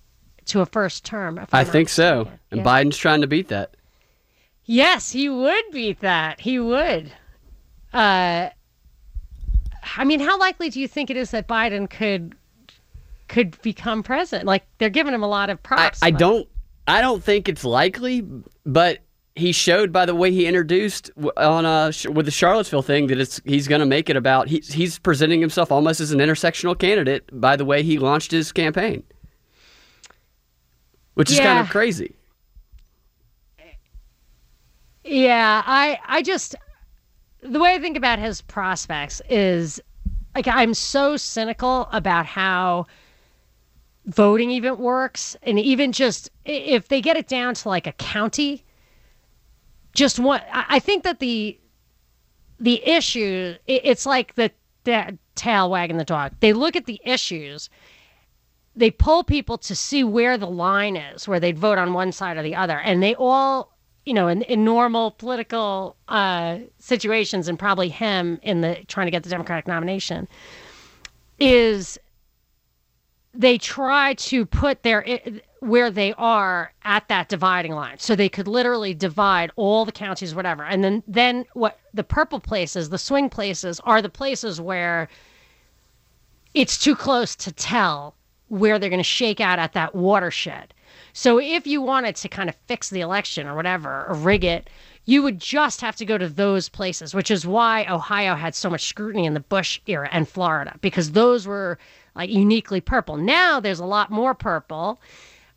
to 0.45 0.61
a 0.61 0.65
first 0.65 1.05
term. 1.05 1.39
I 1.53 1.63
think 1.63 1.87
so, 1.87 2.27
and. 2.49 2.61
Biden's 2.61 2.97
trying 2.97 3.21
to 3.21 3.27
beat 3.27 3.47
that. 3.49 3.75
Yes, 4.65 5.11
he 5.11 5.29
would 5.29 5.63
beat 5.71 5.99
that. 6.01 6.39
He 6.39 6.59
would. 6.59 7.11
Uh, 7.93 8.49
I 9.97 10.03
mean, 10.03 10.19
how 10.19 10.37
likely 10.37 10.69
do 10.69 10.79
you 10.79 10.87
think 10.87 11.09
it 11.09 11.17
is 11.17 11.31
that 11.31 11.47
Biden 11.47 11.89
could 11.89 12.35
could 13.27 13.61
become 13.61 14.03
president? 14.03 14.47
Like 14.47 14.63
they're 14.77 14.89
giving 14.89 15.13
him 15.13 15.23
a 15.23 15.27
lot 15.27 15.49
of 15.49 15.61
props. 15.61 16.01
I, 16.01 16.07
I 16.07 16.11
don't. 16.11 16.47
I 16.87 17.01
don't 17.01 17.23
think 17.23 17.47
it's 17.47 17.63
likely, 17.63 18.25
but 18.65 18.99
he 19.35 19.51
showed 19.51 19.91
by 19.93 20.05
the 20.05 20.13
way 20.13 20.31
he 20.31 20.45
introduced 20.45 21.09
on 21.37 21.65
uh, 21.65 21.91
with 22.09 22.25
the 22.25 22.31
Charlottesville 22.31 22.81
thing 22.81 23.07
that 23.07 23.19
it's 23.19 23.39
he's 23.45 23.67
going 23.67 23.79
to 23.79 23.85
make 23.85 24.09
it 24.09 24.15
about 24.15 24.49
he's 24.49 24.73
he's 24.73 24.99
presenting 24.99 25.39
himself 25.39 25.71
almost 25.71 26.01
as 26.01 26.11
an 26.11 26.19
intersectional 26.19 26.77
candidate 26.77 27.23
by 27.39 27.55
the 27.55 27.63
way 27.63 27.81
he 27.81 27.97
launched 27.97 28.31
his 28.31 28.51
campaign, 28.51 29.03
which 31.13 31.31
is 31.31 31.39
kind 31.39 31.59
of 31.59 31.69
crazy. 31.69 32.15
Yeah, 35.03 35.63
I 35.65 35.99
I 36.05 36.21
just 36.21 36.55
the 37.41 37.59
way 37.59 37.73
I 37.73 37.79
think 37.79 37.97
about 37.97 38.19
his 38.19 38.41
prospects 38.41 39.21
is 39.29 39.81
like 40.35 40.47
I'm 40.47 40.73
so 40.73 41.17
cynical 41.17 41.87
about 41.91 42.25
how 42.25 42.87
voting 44.05 44.51
even 44.51 44.77
works 44.77 45.35
and 45.43 45.59
even 45.59 45.91
just 45.91 46.31
if 46.45 46.87
they 46.87 47.01
get 47.01 47.17
it 47.17 47.27
down 47.27 47.53
to 47.53 47.69
like 47.69 47.85
a 47.87 47.91
county 47.93 48.63
just 49.93 50.19
one 50.19 50.41
I 50.51 50.79
think 50.79 51.03
that 51.03 51.19
the 51.19 51.59
the 52.59 52.87
issue 52.87 53.55
it's 53.67 54.05
like 54.05 54.35
the, 54.35 54.51
the 54.83 55.17
tail 55.35 55.69
wagging 55.69 55.97
the 55.97 56.05
dog. 56.05 56.33
They 56.39 56.53
look 56.53 56.75
at 56.75 56.85
the 56.85 57.01
issues 57.03 57.69
they 58.75 58.91
pull 58.91 59.23
people 59.23 59.57
to 59.57 59.75
see 59.75 60.03
where 60.03 60.37
the 60.37 60.47
line 60.47 60.95
is, 60.95 61.27
where 61.27 61.39
they'd 61.39 61.59
vote 61.59 61.77
on 61.77 61.93
one 61.93 62.11
side 62.11 62.37
or 62.37 62.43
the 62.43 62.55
other, 62.55 62.79
and 62.79 63.03
they 63.03 63.15
all 63.15 63.75
you 64.05 64.13
know, 64.13 64.27
in, 64.27 64.41
in 64.43 64.63
normal 64.65 65.11
political 65.11 65.95
uh, 66.07 66.59
situations, 66.79 67.47
and 67.47 67.57
probably 67.59 67.89
him 67.89 68.39
in 68.41 68.61
the 68.61 68.77
trying 68.87 69.07
to 69.07 69.11
get 69.11 69.23
the 69.23 69.29
Democratic 69.29 69.67
nomination, 69.67 70.27
is 71.39 71.99
they 73.33 73.57
try 73.57 74.13
to 74.15 74.45
put 74.45 74.83
their 74.83 75.05
where 75.59 75.91
they 75.91 76.13
are 76.17 76.73
at 76.83 77.07
that 77.07 77.29
dividing 77.29 77.73
line, 77.73 77.99
so 77.99 78.15
they 78.15 78.29
could 78.29 78.47
literally 78.47 78.93
divide 78.95 79.51
all 79.55 79.85
the 79.85 79.91
counties, 79.91 80.33
whatever, 80.33 80.63
and 80.63 80.83
then 80.83 81.03
then 81.07 81.45
what 81.53 81.79
the 81.93 82.03
purple 82.03 82.39
places, 82.39 82.89
the 82.89 82.97
swing 82.97 83.29
places, 83.29 83.79
are 83.83 84.01
the 84.01 84.09
places 84.09 84.59
where 84.59 85.07
it's 86.53 86.77
too 86.77 86.95
close 86.95 87.35
to 87.35 87.51
tell 87.51 88.15
where 88.49 88.77
they're 88.77 88.89
going 88.89 88.99
to 88.99 89.03
shake 89.03 89.39
out 89.39 89.59
at 89.59 89.73
that 89.73 89.95
watershed. 89.95 90.73
So 91.13 91.39
if 91.39 91.67
you 91.67 91.81
wanted 91.81 92.15
to 92.17 92.29
kind 92.29 92.49
of 92.49 92.55
fix 92.67 92.89
the 92.89 93.01
election 93.01 93.47
or 93.47 93.55
whatever, 93.55 94.05
or 94.07 94.15
rig 94.15 94.43
it, 94.43 94.69
you 95.05 95.23
would 95.23 95.39
just 95.39 95.81
have 95.81 95.95
to 95.97 96.05
go 96.05 96.17
to 96.17 96.29
those 96.29 96.69
places, 96.69 97.13
which 97.13 97.31
is 97.31 97.45
why 97.45 97.85
Ohio 97.89 98.35
had 98.35 98.53
so 98.55 98.69
much 98.69 98.87
scrutiny 98.87 99.25
in 99.25 99.33
the 99.33 99.39
Bush 99.39 99.79
era 99.87 100.07
and 100.11 100.27
Florida, 100.27 100.77
because 100.81 101.11
those 101.11 101.47
were 101.47 101.77
like 102.15 102.29
uniquely 102.29 102.81
purple. 102.81 103.17
Now 103.17 103.59
there's 103.59 103.79
a 103.79 103.85
lot 103.85 104.11
more 104.11 104.33
purple, 104.33 105.01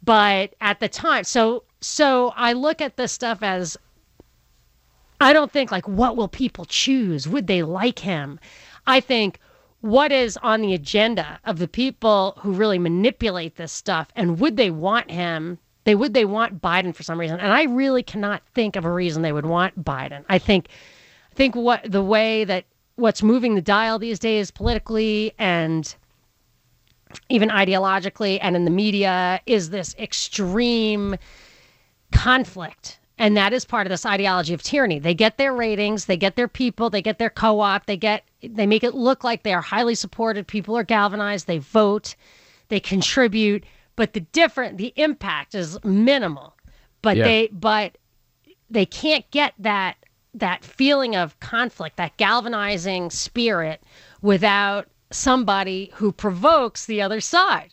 but 0.03 0.55
at 0.61 0.81
the 0.81 0.89
time, 0.89 1.25
so 1.25 1.65
so 1.81 2.33
I 2.37 2.55
look 2.55 2.81
at 2.81 2.97
this 2.97 3.13
stuff 3.13 3.43
as 3.43 3.77
I 5.21 5.33
don't 5.33 5.53
think 5.53 5.71
like 5.71 5.87
what 5.87 6.17
will 6.17 6.29
people 6.29 6.65
choose? 6.65 7.29
Would 7.29 7.47
they 7.47 7.63
like 7.63 7.99
him? 7.99 8.41
I 8.87 9.01
think 9.01 9.39
what 9.85 10.11
is 10.11 10.39
on 10.39 10.63
the 10.63 10.73
agenda 10.73 11.39
of 11.45 11.59
the 11.59 11.69
people 11.69 12.39
who 12.41 12.55
really 12.55 12.79
manipulate 12.79 13.57
this 13.57 13.71
stuff 13.71 14.09
and 14.17 14.41
would 14.41 14.57
they 14.57 14.71
want 14.71 15.11
him 15.11 15.59
they 15.85 15.95
would 15.95 16.15
they 16.15 16.25
want 16.25 16.63
Biden 16.63 16.95
for 16.95 17.03
some 17.03 17.21
reason 17.21 17.39
and 17.39 17.53
I 17.53 17.65
really 17.65 18.03
cannot 18.03 18.41
think 18.55 18.77
of 18.77 18.87
a 18.87 18.91
reason 18.91 19.21
they 19.21 19.33
would 19.33 19.45
want 19.45 19.85
Biden. 19.85 20.25
I 20.31 20.39
think 20.39 20.69
I 21.31 21.35
think 21.35 21.55
what 21.55 21.83
the 21.85 22.03
way 22.03 22.45
that 22.45 22.65
what's 22.95 23.23
moving 23.23 23.57
the 23.57 23.61
dial 23.61 23.99
these 23.99 24.19
days 24.19 24.51
politically 24.51 25.35
and 25.39 25.95
even 27.29 27.51
ideologically 27.51 28.39
and 28.41 28.57
in 28.57 28.65
the 28.65 28.71
media 28.71 29.39
is 29.45 29.69
this 29.69 29.95
extreme 29.99 31.15
conflict 32.11 33.01
and 33.19 33.37
that 33.37 33.53
is 33.53 33.65
part 33.65 33.87
of 33.87 33.91
this 33.91 34.07
ideology 34.07 34.55
of 34.55 34.63
tyranny. 34.63 34.99
They 34.99 35.15
get 35.15 35.39
their 35.39 35.55
ratings, 35.55 36.07
they 36.07 36.17
get 36.17 36.37
their 36.37 36.49
people, 36.49 36.91
they 36.91 37.03
get 37.03 37.19
their 37.19 37.31
co-op, 37.31 37.87
they 37.87 37.97
get 37.97 38.25
they 38.43 38.67
make 38.67 38.85
it 38.85 38.95
look 38.95 39.25
like 39.25 39.43
they 39.43 39.55
are 39.55 39.61
highly 39.61 39.95
supported. 39.95 40.47
People 40.47 40.77
are 40.77 40.85
galvanized, 40.85 41.47
they 41.47 41.59
vote, 41.59 42.17
they 42.69 42.81
contribute, 42.81 43.65
but 43.97 44.13
the 44.13 44.21
different 44.21 44.79
the 44.79 44.93
impact 44.97 45.55
is 45.55 45.79
minimal. 45.85 46.57
But 47.03 47.17
yeah. 47.17 47.25
they 47.25 47.49
but 47.53 47.99
they 48.69 48.87
can't 48.87 49.31
get 49.31 49.55
that 49.59 49.97
that 50.35 50.65
feeling 50.65 51.15
of 51.15 51.39
conflict, 51.39 51.97
that 51.97 52.17
galvanizing 52.17 53.11
spirit 53.11 53.83
without 54.21 54.89
somebody 55.13 55.93
who 55.95 56.11
provokes 56.11 56.87
the 56.87 57.01
other 57.01 57.21
side. 57.21 57.73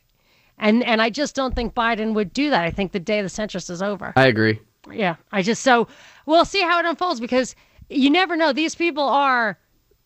And 0.59 0.83
and 0.83 1.01
I 1.01 1.09
just 1.09 1.33
don't 1.33 1.55
think 1.55 1.73
Biden 1.73 2.13
would 2.13 2.31
do 2.31 2.51
that. 2.51 2.63
I 2.63 2.69
think 2.69 2.91
the 2.91 2.99
day 2.99 3.17
of 3.17 3.23
the 3.23 3.41
centrist 3.41 3.71
is 3.71 3.81
over. 3.81 4.13
I 4.15 4.27
agree. 4.27 4.59
Yeah, 4.89 5.15
I 5.31 5.41
just 5.41 5.61
so 5.61 5.87
we'll 6.25 6.45
see 6.45 6.61
how 6.61 6.79
it 6.79 6.85
unfolds 6.85 7.19
because 7.19 7.55
you 7.89 8.09
never 8.09 8.35
know. 8.35 8.53
These 8.53 8.75
people 8.75 9.03
are 9.03 9.59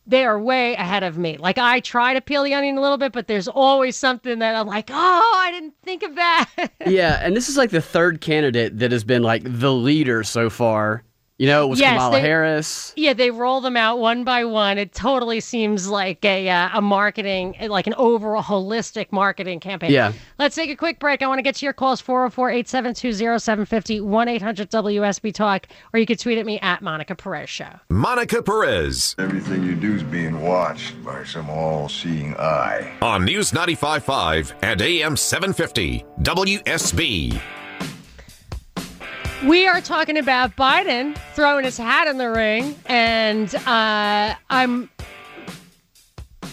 they 0.07 0.25
are 0.25 0.39
way 0.39 0.75
ahead 0.75 1.03
of 1.03 1.17
me. 1.17 1.37
Like 1.37 1.57
I 1.57 1.79
try 1.79 2.13
to 2.13 2.21
peel 2.21 2.43
the 2.43 2.53
onion 2.53 2.77
a 2.77 2.81
little 2.81 2.97
bit, 2.97 3.11
but 3.11 3.27
there's 3.27 3.47
always 3.47 3.95
something 3.95 4.39
that 4.39 4.55
I'm 4.55 4.67
like, 4.67 4.89
oh, 4.91 5.33
I 5.35 5.51
didn't 5.51 5.73
think 5.83 6.03
of 6.03 6.15
that. 6.15 6.49
yeah, 6.85 7.19
and 7.21 7.35
this 7.35 7.49
is 7.49 7.57
like 7.57 7.71
the 7.71 7.81
third 7.81 8.21
candidate 8.21 8.77
that 8.79 8.91
has 8.91 9.03
been 9.03 9.23
like 9.23 9.43
the 9.45 9.73
leader 9.73 10.23
so 10.23 10.49
far 10.49 11.03
you 11.37 11.47
know, 11.47 11.65
it 11.65 11.67
was 11.67 11.79
yes, 11.79 11.93
Kamala 11.93 12.15
they, 12.15 12.21
Harris. 12.21 12.93
Yeah, 12.95 13.13
they 13.13 13.29
roll 13.29 13.59
them 13.59 13.75
out 13.75 13.99
one 13.99 14.23
by 14.23 14.45
one. 14.45 14.77
It 14.77 14.93
totally 14.93 15.41
seems 15.41 15.89
like 15.89 16.23
a 16.23 16.49
uh, 16.49 16.69
a 16.73 16.81
marketing, 16.81 17.55
like 17.67 17.87
an 17.87 17.93
overall 17.95 18.41
holistic 18.41 19.11
marketing 19.11 19.59
campaign. 19.59 19.91
Yeah. 19.91 20.13
Let's 20.39 20.55
take 20.55 20.69
a 20.69 20.77
quick 20.77 20.99
break. 20.99 21.21
I 21.21 21.27
want 21.27 21.39
to 21.39 21.43
get 21.43 21.55
to 21.55 21.65
your 21.65 21.73
calls 21.73 21.99
404 21.99 22.51
872 22.51 23.39
0750 23.39 24.01
1 24.01 24.27
800 24.29 24.69
WSB 24.71 25.33
Talk, 25.33 25.67
or 25.93 25.99
you 25.99 26.05
can 26.05 26.17
tweet 26.17 26.37
at 26.37 26.45
me 26.45 26.57
at 26.61 26.81
Monica 26.81 27.15
Perez 27.15 27.49
Show. 27.49 27.69
Monica 27.89 28.41
Perez. 28.41 29.15
Everything 29.19 29.65
you 29.65 29.75
do 29.75 29.93
is 29.93 30.03
being 30.03 30.41
watched 30.41 31.03
by 31.03 31.25
some 31.25 31.49
all 31.49 31.89
seeing 31.89 32.33
eye. 32.35 32.97
On 33.01 33.25
News 33.25 33.51
95.5 33.51 34.53
and 34.61 34.81
AM 34.81 35.17
750 35.17 36.05
WSB. 36.21 37.41
We 39.43 39.67
are 39.67 39.81
talking 39.81 40.17
about 40.17 40.55
Biden 40.55 41.15
throwing 41.33 41.65
his 41.65 41.77
hat 41.77 42.07
in 42.07 42.17
the 42.17 42.31
ring, 42.31 42.73
and 42.85 43.53
uh, 43.53 44.33
I'm. 44.49 44.89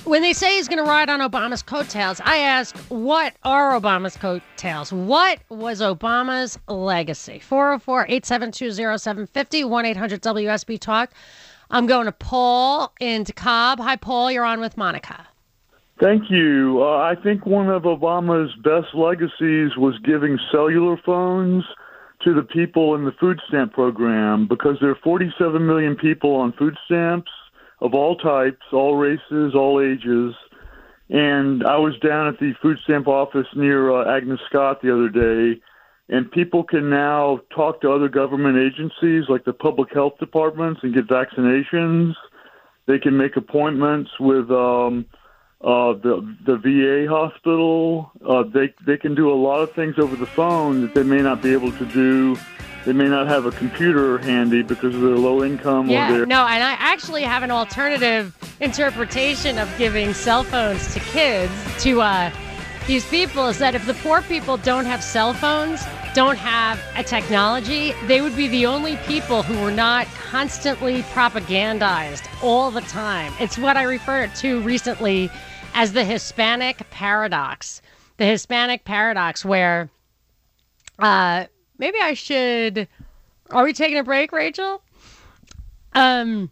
When 0.04 0.20
they 0.20 0.32
say 0.32 0.56
he's 0.56 0.66
going 0.66 0.82
to 0.82 0.90
ride 0.90 1.08
on 1.08 1.20
Obama's 1.20 1.62
coattails, 1.62 2.20
I 2.24 2.38
ask, 2.38 2.76
what 2.88 3.34
are 3.44 3.80
Obama's 3.80 4.16
coattails? 4.16 4.92
What 4.92 5.38
was 5.48 5.80
Obama's 5.80 6.58
legacy? 6.66 7.38
404 7.38 8.06
872 8.08 8.72
0750 8.72 9.64
1 9.64 9.86
800 9.86 10.20
WSB 10.20 10.80
Talk. 10.80 11.12
I'm 11.70 11.86
going 11.86 12.06
to 12.06 12.12
Paul 12.12 12.92
in 12.98 13.24
Cobb. 13.24 13.78
Hi, 13.78 13.94
Paul. 13.94 14.32
You're 14.32 14.44
on 14.44 14.58
with 14.58 14.76
Monica. 14.76 15.24
Thank 16.00 16.30
you. 16.30 16.82
Uh, 16.82 16.96
I 16.96 17.14
think 17.22 17.46
one 17.46 17.68
of 17.68 17.84
Obama's 17.84 18.52
best 18.56 18.92
legacies 18.92 19.76
was 19.76 19.96
giving 20.04 20.36
cellular 20.50 20.96
phones 21.06 21.64
to 22.24 22.34
the 22.34 22.42
people 22.42 22.94
in 22.94 23.04
the 23.04 23.12
food 23.18 23.40
stamp 23.48 23.72
program 23.72 24.46
because 24.48 24.76
there 24.80 24.90
are 24.90 24.98
47 25.02 25.66
million 25.66 25.96
people 25.96 26.34
on 26.36 26.52
food 26.52 26.76
stamps 26.86 27.30
of 27.80 27.94
all 27.94 28.16
types, 28.16 28.62
all 28.72 28.96
races, 28.96 29.54
all 29.54 29.80
ages. 29.80 30.34
And 31.10 31.64
I 31.66 31.76
was 31.76 31.94
down 31.98 32.28
at 32.28 32.38
the 32.38 32.52
food 32.62 32.78
stamp 32.84 33.08
office 33.08 33.46
near 33.54 33.90
uh, 33.90 34.16
Agnes 34.16 34.40
Scott 34.48 34.80
the 34.82 34.92
other 34.92 35.08
day, 35.08 35.60
and 36.08 36.30
people 36.30 36.64
can 36.64 36.88
now 36.88 37.40
talk 37.54 37.80
to 37.80 37.90
other 37.90 38.08
government 38.08 38.56
agencies 38.56 39.24
like 39.28 39.44
the 39.44 39.52
public 39.52 39.92
health 39.92 40.14
departments 40.18 40.80
and 40.82 40.94
get 40.94 41.08
vaccinations. 41.08 42.14
They 42.86 42.98
can 42.98 43.16
make 43.16 43.36
appointments 43.36 44.10
with 44.18 44.50
um, 44.50 45.06
uh, 45.62 45.92
the 45.92 46.36
the 46.44 46.56
VA 46.56 47.08
hospital. 47.08 48.10
Uh, 48.26 48.42
they 48.42 48.74
they 48.84 48.96
can 48.96 49.14
do 49.14 49.30
a 49.30 49.34
lot 49.34 49.60
of 49.60 49.72
things 49.72 49.98
over 49.98 50.16
the 50.16 50.26
phone 50.26 50.80
that 50.82 50.94
they 50.94 51.02
may 51.02 51.22
not 51.22 51.40
be 51.42 51.52
able 51.52 51.72
to 51.72 51.86
do. 51.86 52.36
They 52.84 52.92
may 52.92 53.08
not 53.08 53.28
have 53.28 53.46
a 53.46 53.52
computer 53.52 54.18
handy 54.18 54.62
because 54.62 54.92
of 54.92 55.02
their 55.02 55.16
low 55.16 55.44
income 55.44 55.88
Yeah, 55.88 56.12
or 56.12 56.16
their 56.18 56.26
no, 56.26 56.44
and 56.46 56.64
I 56.64 56.72
actually 56.72 57.22
have 57.22 57.44
an 57.44 57.52
alternative 57.52 58.36
interpretation 58.60 59.56
of 59.58 59.72
giving 59.78 60.12
cell 60.14 60.42
phones 60.42 60.92
to 60.94 61.00
kids 61.00 61.52
to 61.84 62.00
uh, 62.00 62.32
these 62.88 63.06
people 63.06 63.46
is 63.46 63.58
that 63.58 63.76
if 63.76 63.86
the 63.86 63.94
poor 63.94 64.22
people 64.22 64.56
don't 64.56 64.86
have 64.86 65.04
cell 65.04 65.32
phones, 65.32 65.84
don't 66.14 66.36
have 66.36 66.80
a 66.96 67.04
technology, 67.04 67.92
they 68.08 68.20
would 68.20 68.34
be 68.34 68.48
the 68.48 68.66
only 68.66 68.96
people 69.06 69.44
who 69.44 69.62
were 69.62 69.70
not 69.70 70.06
constantly 70.08 71.02
propagandized 71.02 72.26
all 72.42 72.72
the 72.72 72.80
time. 72.82 73.32
It's 73.38 73.56
what 73.56 73.76
I 73.76 73.84
referred 73.84 74.34
to 74.36 74.60
recently 74.62 75.30
as 75.74 75.92
the 75.92 76.04
Hispanic 76.04 76.88
paradox. 76.90 77.82
The 78.16 78.24
Hispanic 78.24 78.84
paradox, 78.84 79.44
where 79.44 79.90
uh, 80.98 81.46
maybe 81.78 81.98
I 82.00 82.14
should. 82.14 82.88
Are 83.50 83.64
we 83.64 83.72
taking 83.72 83.98
a 83.98 84.04
break, 84.04 84.32
Rachel? 84.32 84.82
Um, 85.94 86.50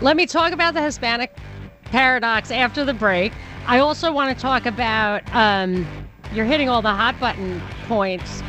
let 0.00 0.16
me 0.16 0.26
talk 0.26 0.52
about 0.52 0.74
the 0.74 0.82
Hispanic 0.82 1.36
paradox 1.84 2.50
after 2.50 2.84
the 2.84 2.94
break. 2.94 3.32
I 3.66 3.78
also 3.78 4.12
want 4.12 4.36
to 4.36 4.40
talk 4.40 4.66
about. 4.66 5.22
Um, 5.34 5.86
you're 6.32 6.44
hitting 6.44 6.68
all 6.68 6.82
the 6.82 6.92
hot 6.92 7.18
button 7.18 7.60
points. 7.86 8.42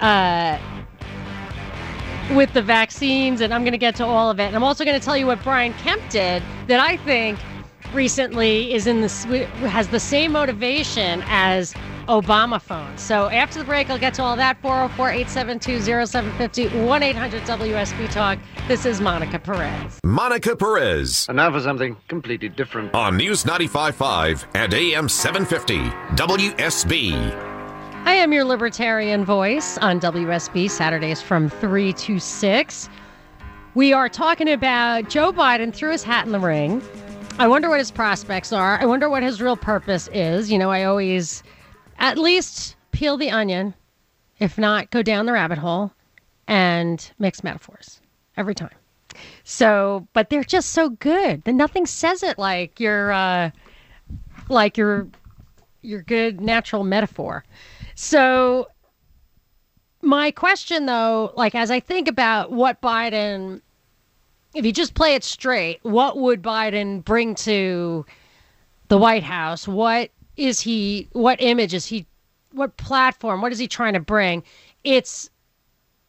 Uh, 0.00 0.58
with 2.34 2.52
the 2.54 2.62
vaccines, 2.62 3.40
and 3.40 3.52
I'm 3.52 3.62
going 3.62 3.72
to 3.72 3.78
get 3.78 3.94
to 3.96 4.04
all 4.04 4.30
of 4.30 4.40
it. 4.40 4.44
And 4.44 4.56
I'm 4.56 4.64
also 4.64 4.84
going 4.84 4.98
to 4.98 5.04
tell 5.04 5.16
you 5.16 5.26
what 5.26 5.42
Brian 5.42 5.74
Kemp 5.74 6.02
did 6.08 6.42
that 6.68 6.80
I 6.80 6.96
think 6.98 7.38
recently 7.94 8.72
is 8.74 8.86
in 8.86 9.00
the 9.00 9.08
has 9.68 9.88
the 9.88 10.00
same 10.00 10.32
motivation 10.32 11.22
as 11.26 11.74
Obama 12.08 12.60
phones. 12.60 13.00
So 13.00 13.30
after 13.30 13.60
the 13.60 13.64
break, 13.64 13.88
I'll 13.88 13.98
get 13.98 14.14
to 14.14 14.22
all 14.22 14.36
that. 14.36 14.60
404 14.60 15.10
872 15.10 16.06
0750 16.06 16.84
1 16.84 17.02
800 17.02 17.42
WSB 17.42 18.10
Talk. 18.10 18.38
This 18.68 18.84
is 18.84 19.00
Monica 19.00 19.38
Perez. 19.38 20.00
Monica 20.04 20.56
Perez 20.56 21.26
And 21.28 21.36
now 21.36 21.50
for 21.50 21.60
something 21.60 21.96
completely 22.08 22.48
different. 22.48 22.94
on 22.94 23.16
News 23.16 23.44
95.5 23.44 24.44
and 24.54 24.74
AM 24.74 25.08
750 25.08 25.78
WSB. 26.16 27.52
I 28.06 28.12
am 28.12 28.32
your 28.34 28.44
libertarian 28.44 29.24
voice 29.24 29.78
on 29.78 29.98
WSB 29.98 30.70
Saturdays 30.70 31.22
from 31.22 31.48
3 31.48 31.92
to 31.94 32.18
6. 32.18 32.88
We 33.74 33.92
are 33.94 34.08
talking 34.10 34.50
about 34.50 35.08
Joe 35.08 35.32
Biden 35.32 35.74
threw 35.74 35.90
his 35.90 36.04
hat 36.04 36.26
in 36.26 36.32
the 36.32 36.38
ring. 36.38 36.82
I 37.36 37.48
wonder 37.48 37.68
what 37.68 37.80
his 37.80 37.90
prospects 37.90 38.52
are. 38.52 38.80
I 38.80 38.86
wonder 38.86 39.10
what 39.10 39.24
his 39.24 39.42
real 39.42 39.56
purpose 39.56 40.08
is. 40.12 40.52
You 40.52 40.58
know, 40.58 40.70
I 40.70 40.84
always 40.84 41.42
at 41.98 42.16
least 42.16 42.76
peel 42.92 43.16
the 43.16 43.30
onion, 43.30 43.74
if 44.38 44.56
not 44.56 44.90
go 44.90 45.02
down 45.02 45.26
the 45.26 45.32
rabbit 45.32 45.58
hole 45.58 45.92
and 46.46 47.10
mix 47.18 47.42
metaphors 47.42 48.00
every 48.36 48.54
time. 48.54 48.74
So, 49.42 50.06
but 50.12 50.30
they're 50.30 50.44
just 50.44 50.70
so 50.70 50.90
good. 50.90 51.42
Then 51.42 51.56
nothing 51.56 51.86
says 51.86 52.22
it 52.22 52.38
like 52.38 52.78
your 52.78 53.10
uh 53.12 53.50
like 54.48 54.76
your 54.76 55.08
your 55.82 56.02
good 56.02 56.40
natural 56.40 56.84
metaphor. 56.84 57.44
So 57.96 58.68
my 60.02 60.30
question 60.30 60.86
though, 60.86 61.32
like 61.36 61.56
as 61.56 61.70
I 61.70 61.80
think 61.80 62.06
about 62.06 62.52
what 62.52 62.80
Biden 62.80 63.60
if 64.54 64.64
you 64.64 64.72
just 64.72 64.94
play 64.94 65.14
it 65.14 65.24
straight, 65.24 65.80
what 65.82 66.16
would 66.16 66.42
Biden 66.42 67.04
bring 67.04 67.34
to 67.36 68.06
the 68.88 68.98
White 68.98 69.24
House? 69.24 69.66
What 69.66 70.10
is 70.36 70.60
he 70.60 71.08
what 71.12 71.40
image 71.40 71.74
is 71.74 71.86
he 71.86 72.06
what 72.52 72.76
platform? 72.76 73.40
What 73.42 73.52
is 73.52 73.58
he 73.58 73.68
trying 73.68 73.94
to 73.94 74.00
bring? 74.00 74.42
It's 74.84 75.28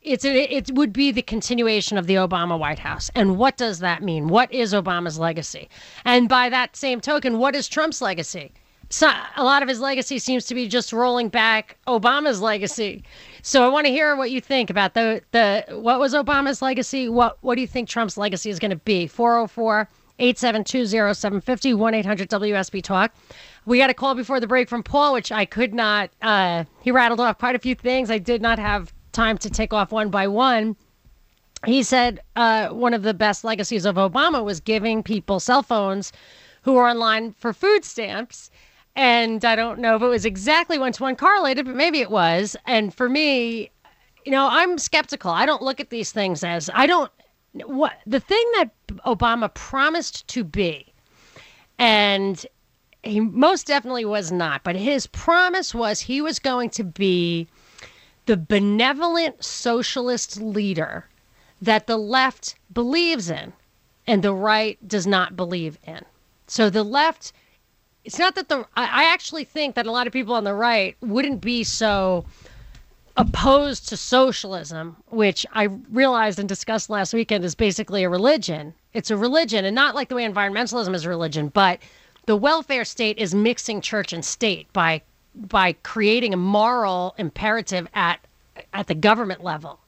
it's 0.02 0.24
it 0.24 0.72
would 0.76 0.94
be 0.94 1.12
the 1.12 1.24
continuation 1.24 1.98
of 1.98 2.06
the 2.06 2.16
Obama 2.16 2.58
White 2.60 2.80
House. 2.80 3.10
And 3.16 3.38
what 3.38 3.58
does 3.58 3.80
that 3.80 4.04
mean? 4.04 4.28
What 4.28 4.54
is 4.54 4.74
Obama's 4.74 5.18
legacy? 5.18 5.68
And 6.06 6.30
by 6.30 6.50
that 6.50 6.76
same 6.76 7.02
token, 7.02 7.40
what 7.40 7.56
is 7.56 7.68
Trump's 7.68 8.02
legacy? 8.02 8.52
So 8.90 9.12
a 9.36 9.44
lot 9.44 9.64
of 9.64 9.70
his 9.70 9.80
legacy 9.80 10.20
seems 10.20 10.46
to 10.46 10.54
be 10.54 10.68
just 10.68 10.94
rolling 10.94 11.30
back 11.30 11.78
Obama's 11.88 12.40
legacy. 12.40 13.04
So 13.48 13.64
I 13.64 13.68
want 13.68 13.86
to 13.86 13.92
hear 13.92 14.16
what 14.16 14.32
you 14.32 14.42
think 14.42 14.72
about 14.72 14.96
the 14.96 15.22
the 15.30 15.66
what 15.70 16.00
was 16.00 16.16
Obama's 16.16 16.64
legacy? 16.64 17.08
What 17.10 17.38
what 17.42 17.54
do 17.54 17.62
you 17.62 17.68
think 17.68 17.88
Trump's 17.88 18.18
legacy 18.18 18.50
is 18.50 18.58
going 18.58 18.72
to 18.72 18.76
be? 18.78 19.06
404 19.06 19.88
872 20.18 20.88
0750 20.88 21.76
1 21.76 21.94
800 21.94 22.28
WSB 22.28 22.82
Talk. 22.82 23.14
We 23.68 23.78
got 23.78 23.92
a 23.92 23.94
call 23.94 24.16
before 24.16 24.40
the 24.40 24.48
break 24.48 24.68
from 24.68 24.82
Paul, 24.82 25.14
which 25.14 25.32
I 25.32 25.46
could 25.46 25.76
not. 25.76 26.10
Uh, 26.24 26.64
he 26.82 26.90
rattled 26.90 27.20
off 27.20 27.38
quite 27.38 27.56
a 27.56 27.60
few 27.60 27.76
things. 27.76 28.10
I 28.10 28.18
did 28.18 28.42
not 28.42 28.58
have 28.58 28.92
time 29.12 29.38
to 29.38 29.50
take 29.52 29.74
off 29.74 29.92
one 29.92 30.10
by 30.10 30.28
one. 30.28 30.76
He 31.68 31.84
said 31.84 32.22
uh, 32.36 32.70
one 32.70 32.96
of 32.96 33.04
the 33.04 33.14
best 33.14 33.44
legacies 33.44 33.86
of 33.86 33.94
Obama 33.94 34.44
was 34.44 34.60
giving 34.60 35.04
people 35.04 35.40
cell 35.40 35.62
phones 35.62 36.12
who 36.64 36.78
are 36.78 36.90
online 36.90 37.34
for 37.34 37.54
food 37.54 37.86
stamps. 37.86 38.50
And 38.96 39.44
I 39.44 39.56
don't 39.56 39.80
know 39.80 39.96
if 39.96 40.02
it 40.02 40.08
was 40.08 40.26
exactly 40.26 40.78
one 40.78 40.94
to 40.94 41.04
one 41.04 41.16
correlated, 41.16 41.66
but 41.66 41.76
maybe 41.76 42.00
it 42.00 42.10
was. 42.10 42.56
And 42.66 42.94
for 42.94 43.10
me, 43.10 43.72
you 44.24 44.32
know, 44.32 44.48
I'm 44.50 44.78
skeptical. 44.78 45.32
I 45.32 45.46
don't 45.46 45.62
look 45.62 45.80
at 45.80 45.90
these 45.90 46.12
things 46.12 46.44
as 46.44 46.70
I 46.74 46.88
don't 46.88 47.12
what 47.66 47.94
the 48.06 48.20
thing 48.20 48.44
that 48.58 48.72
Obama 49.06 49.54
promised 49.54 50.28
to 50.30 50.44
be, 50.44 50.94
and 51.78 52.46
he 53.04 53.20
most 53.20 53.68
definitely 53.68 54.04
was 54.04 54.32
not, 54.32 54.64
but 54.64 54.76
his 54.76 55.08
promise 55.08 55.74
was 55.74 56.02
he 56.02 56.22
was 56.22 56.40
going 56.40 56.70
to 56.72 56.84
be 56.84 57.48
the 58.26 58.36
benevolent 58.36 59.44
socialist 59.44 60.42
leader 60.42 61.08
that 61.62 61.88
the 61.88 61.98
left 61.98 62.56
believes 62.74 63.30
in 63.30 63.54
and 64.08 64.24
the 64.24 64.34
right 64.34 64.86
does 64.88 65.08
not 65.08 65.36
believe 65.36 65.78
in. 65.86 66.02
So 66.48 66.70
the 66.70 66.84
left, 66.84 67.32
it's 68.06 68.20
not 68.20 68.36
that 68.36 68.50
the, 68.50 68.66
I 68.78 69.12
actually 69.12 69.44
think 69.46 69.74
that 69.76 69.88
a 69.88 69.92
lot 69.92 70.06
of 70.06 70.14
people 70.14 70.36
on 70.36 70.44
the 70.44 70.54
right 70.54 70.96
wouldn't 71.02 71.42
be 71.42 71.64
so 71.64 72.26
opposed 73.18 73.90
to 73.90 73.98
socialism, 73.98 74.96
which 75.08 75.46
I 75.54 75.64
realized 75.92 76.38
and 76.38 76.48
discussed 76.48 76.90
last 76.90 77.14
weekend 77.14 77.44
is 77.44 77.56
basically 77.56 78.04
a 78.04 78.10
religion. 78.10 78.76
It's 78.94 79.10
a 79.10 79.18
religion, 79.18 79.66
and 79.66 79.74
not 79.74 79.96
like 79.96 80.10
the 80.10 80.16
way 80.16 80.24
environmentalism 80.24 80.94
is 80.94 81.06
a 81.06 81.10
religion, 81.10 81.50
but 81.50 81.80
the 82.28 82.36
welfare 82.36 82.86
state 82.86 83.18
is 83.18 83.34
mixing 83.34 83.82
church 83.82 84.14
and 84.14 84.24
state 84.24 84.72
by 84.72 85.02
by 85.34 85.74
creating 85.84 86.34
a 86.34 86.38
moral 86.38 87.16
imperative 87.18 87.88
at 87.94 88.20
at 88.74 88.88
the 88.88 88.96
government 88.96 89.44
level. 89.44 89.80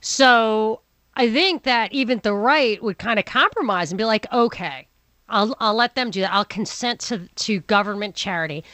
So 0.00 0.80
I 1.14 1.30
think 1.30 1.64
that 1.64 1.92
even 1.92 2.20
the 2.22 2.32
right 2.32 2.82
would 2.82 2.98
kind 2.98 3.18
of 3.18 3.26
compromise 3.26 3.90
and 3.90 3.98
be 3.98 4.04
like, 4.04 4.26
okay, 4.32 4.86
I'll 5.30 5.56
I'll 5.60 5.74
let 5.74 5.94
them 5.94 6.10
do 6.10 6.20
that. 6.20 6.32
I'll 6.32 6.44
consent 6.44 7.00
to 7.00 7.28
to 7.28 7.60
government 7.60 8.14
charity. 8.14 8.64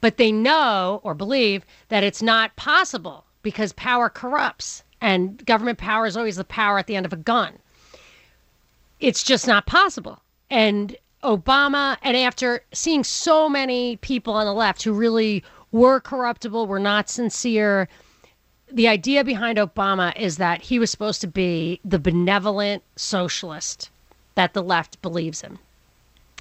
But 0.00 0.16
they 0.16 0.32
know 0.32 1.00
or 1.02 1.14
believe 1.14 1.64
that 1.88 2.04
it's 2.04 2.22
not 2.22 2.56
possible 2.56 3.24
because 3.42 3.72
power 3.72 4.08
corrupts 4.08 4.84
and 5.00 5.44
government 5.46 5.78
power 5.78 6.06
is 6.06 6.16
always 6.16 6.36
the 6.36 6.44
power 6.44 6.78
at 6.78 6.86
the 6.86 6.96
end 6.96 7.06
of 7.06 7.12
a 7.12 7.16
gun. 7.16 7.58
It's 9.00 9.22
just 9.22 9.46
not 9.46 9.66
possible. 9.66 10.20
And 10.50 10.96
Obama, 11.22 11.96
and 12.02 12.16
after 12.16 12.64
seeing 12.72 13.02
so 13.02 13.48
many 13.48 13.96
people 13.96 14.34
on 14.34 14.46
the 14.46 14.52
left 14.52 14.82
who 14.82 14.92
really 14.92 15.42
were 15.72 16.00
corruptible, 16.00 16.66
were 16.66 16.78
not 16.78 17.08
sincere, 17.08 17.88
the 18.70 18.88
idea 18.88 19.24
behind 19.24 19.58
Obama 19.58 20.14
is 20.16 20.36
that 20.36 20.62
he 20.62 20.78
was 20.78 20.90
supposed 20.90 21.20
to 21.22 21.26
be 21.26 21.80
the 21.84 21.98
benevolent 21.98 22.82
socialist 22.96 23.90
that 24.34 24.52
the 24.52 24.62
left 24.62 25.00
believes 25.00 25.42
in. 25.42 25.58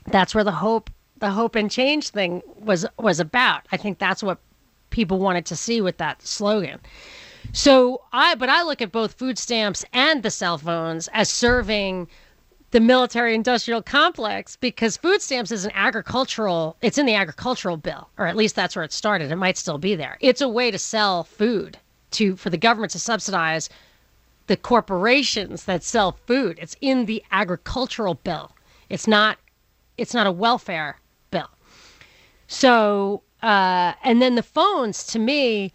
That's 0.05 0.35
where 0.35 0.43
the 0.43 0.51
hope 0.51 0.89
the 1.17 1.31
hope 1.31 1.55
and 1.55 1.71
change 1.71 2.09
thing 2.09 2.41
was 2.59 2.85
was 2.97 3.19
about. 3.19 3.65
I 3.71 3.77
think 3.77 3.99
that's 3.99 4.23
what 4.23 4.39
people 4.89 5.19
wanted 5.19 5.45
to 5.47 5.55
see 5.55 5.81
with 5.81 5.97
that 5.97 6.21
slogan. 6.21 6.79
So 7.51 8.01
I 8.11 8.35
but 8.35 8.49
I 8.49 8.63
look 8.63 8.81
at 8.81 8.91
both 8.91 9.13
food 9.13 9.37
stamps 9.37 9.85
and 9.93 10.23
the 10.23 10.31
cell 10.31 10.57
phones 10.57 11.09
as 11.13 11.29
serving 11.29 12.07
the 12.71 12.79
military 12.79 13.35
industrial 13.35 13.83
complex 13.83 14.55
because 14.55 14.97
food 14.97 15.21
stamps 15.21 15.51
is 15.51 15.63
an 15.63 15.71
agricultural 15.75 16.75
it's 16.81 16.97
in 16.97 17.05
the 17.05 17.13
agricultural 17.13 17.77
bill 17.77 18.09
or 18.17 18.25
at 18.25 18.35
least 18.35 18.55
that's 18.55 18.75
where 18.75 18.83
it 18.83 18.91
started 18.91 19.31
it 19.31 19.35
might 19.35 19.57
still 19.57 19.77
be 19.77 19.93
there 19.93 20.17
it's 20.21 20.41
a 20.41 20.49
way 20.49 20.71
to 20.71 20.79
sell 20.79 21.23
food 21.23 21.77
to 22.09 22.35
for 22.35 22.49
the 22.49 22.57
government 22.57 22.91
to 22.91 22.97
subsidize 22.97 23.69
the 24.47 24.57
corporations 24.57 25.65
that 25.65 25.83
sell 25.83 26.13
food 26.25 26.57
it's 26.59 26.75
in 26.81 27.05
the 27.05 27.23
agricultural 27.31 28.15
bill 28.15 28.51
it's 28.89 29.07
not 29.07 29.37
it's 29.97 30.13
not 30.13 30.27
a 30.27 30.31
welfare 30.31 30.99
bill 31.31 31.49
so 32.47 33.21
uh 33.41 33.93
and 34.03 34.21
then 34.21 34.35
the 34.35 34.43
phones 34.43 35.05
to 35.05 35.19
me 35.19 35.71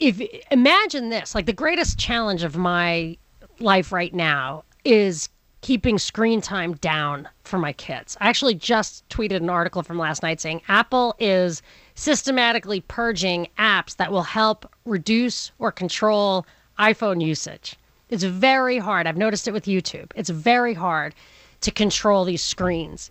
if 0.00 0.20
imagine 0.50 1.08
this, 1.08 1.34
like 1.34 1.46
the 1.46 1.52
greatest 1.52 1.98
challenge 1.98 2.42
of 2.42 2.56
my 2.56 3.16
life 3.60 3.92
right 3.92 4.12
now 4.12 4.64
is 4.84 5.28
keeping 5.60 5.98
screen 5.98 6.40
time 6.40 6.74
down 6.74 7.28
for 7.44 7.58
my 7.58 7.72
kids. 7.72 8.16
I 8.20 8.28
actually 8.28 8.54
just 8.54 9.08
tweeted 9.08 9.36
an 9.36 9.48
article 9.48 9.82
from 9.82 9.98
last 9.98 10.22
night 10.22 10.40
saying 10.40 10.60
Apple 10.68 11.14
is 11.18 11.62
systematically 11.94 12.80
purging 12.82 13.48
apps 13.58 13.96
that 13.96 14.12
will 14.12 14.24
help 14.24 14.70
reduce 14.84 15.52
or 15.58 15.72
control 15.72 16.44
iPhone 16.78 17.24
usage. 17.24 17.76
It's 18.10 18.24
very 18.24 18.78
hard. 18.78 19.06
I've 19.06 19.16
noticed 19.16 19.48
it 19.48 19.52
with 19.52 19.64
YouTube. 19.64 20.12
It's 20.14 20.28
very 20.28 20.74
hard 20.74 21.14
to 21.64 21.70
control 21.70 22.24
these 22.24 22.42
screens. 22.42 23.10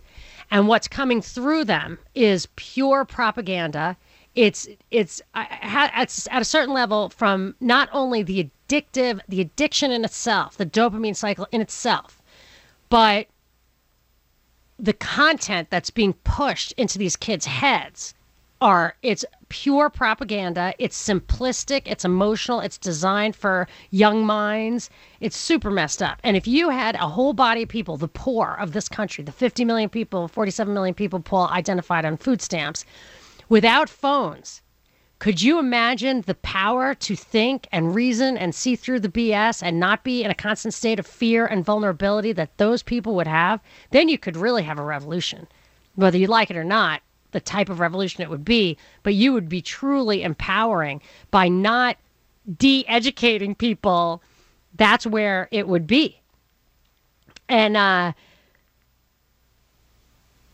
And 0.50 0.68
what's 0.68 0.88
coming 0.88 1.20
through 1.20 1.64
them 1.64 1.98
is 2.14 2.48
pure 2.54 3.04
propaganda. 3.04 3.96
It's 4.34 4.68
it's 4.90 5.20
at 5.34 6.08
a 6.30 6.44
certain 6.44 6.74
level 6.74 7.08
from 7.08 7.54
not 7.60 7.88
only 7.92 8.22
the 8.22 8.48
addictive, 8.68 9.20
the 9.28 9.40
addiction 9.40 9.90
in 9.90 10.04
itself, 10.04 10.56
the 10.56 10.66
dopamine 10.66 11.16
cycle 11.16 11.46
in 11.50 11.60
itself, 11.60 12.22
but 12.88 13.26
the 14.78 14.92
content 14.92 15.70
that's 15.70 15.90
being 15.90 16.12
pushed 16.12 16.72
into 16.72 16.98
these 16.98 17.16
kids' 17.16 17.46
heads 17.46 18.14
are 18.64 18.96
it's 19.02 19.26
pure 19.50 19.90
propaganda. 19.90 20.72
It's 20.78 20.96
simplistic, 20.96 21.82
it's 21.84 22.02
emotional, 22.02 22.60
it's 22.60 22.78
designed 22.78 23.36
for 23.36 23.68
young 23.90 24.24
minds. 24.24 24.88
It's 25.20 25.36
super 25.36 25.70
messed 25.70 26.02
up. 26.02 26.18
And 26.24 26.34
if 26.34 26.48
you 26.48 26.70
had 26.70 26.94
a 26.94 27.10
whole 27.10 27.34
body 27.34 27.64
of 27.64 27.68
people, 27.68 27.98
the 27.98 28.08
poor 28.08 28.56
of 28.58 28.72
this 28.72 28.88
country, 28.88 29.22
the 29.22 29.32
50 29.32 29.66
million 29.66 29.90
people, 29.90 30.28
47 30.28 30.72
million 30.72 30.94
people 30.94 31.20
Paul 31.20 31.48
identified 31.48 32.06
on 32.06 32.16
food 32.16 32.40
stamps, 32.40 32.86
without 33.50 33.90
phones, 33.90 34.62
could 35.18 35.42
you 35.42 35.58
imagine 35.58 36.22
the 36.22 36.34
power 36.36 36.94
to 36.94 37.14
think 37.14 37.68
and 37.70 37.94
reason 37.94 38.38
and 38.38 38.54
see 38.54 38.76
through 38.76 39.00
the 39.00 39.10
BS 39.10 39.62
and 39.62 39.78
not 39.78 40.04
be 40.04 40.24
in 40.24 40.30
a 40.30 40.34
constant 40.34 40.72
state 40.72 40.98
of 40.98 41.06
fear 41.06 41.44
and 41.44 41.66
vulnerability 41.66 42.32
that 42.32 42.56
those 42.56 42.82
people 42.82 43.14
would 43.14 43.26
have? 43.26 43.60
Then 43.90 44.08
you 44.08 44.16
could 44.16 44.38
really 44.38 44.62
have 44.62 44.78
a 44.78 44.82
revolution. 44.82 45.48
Whether 45.96 46.16
you 46.16 46.28
like 46.28 46.50
it 46.50 46.56
or 46.56 46.64
not, 46.64 47.02
the 47.34 47.40
type 47.40 47.68
of 47.68 47.80
revolution 47.80 48.22
it 48.22 48.30
would 48.30 48.44
be, 48.44 48.78
but 49.02 49.12
you 49.12 49.34
would 49.34 49.48
be 49.50 49.60
truly 49.60 50.22
empowering 50.22 51.02
by 51.30 51.48
not 51.48 51.98
de 52.56 52.86
educating 52.88 53.54
people. 53.54 54.22
That's 54.74 55.06
where 55.06 55.48
it 55.50 55.68
would 55.68 55.86
be. 55.86 56.20
And, 57.48 57.76
uh, 57.76 58.12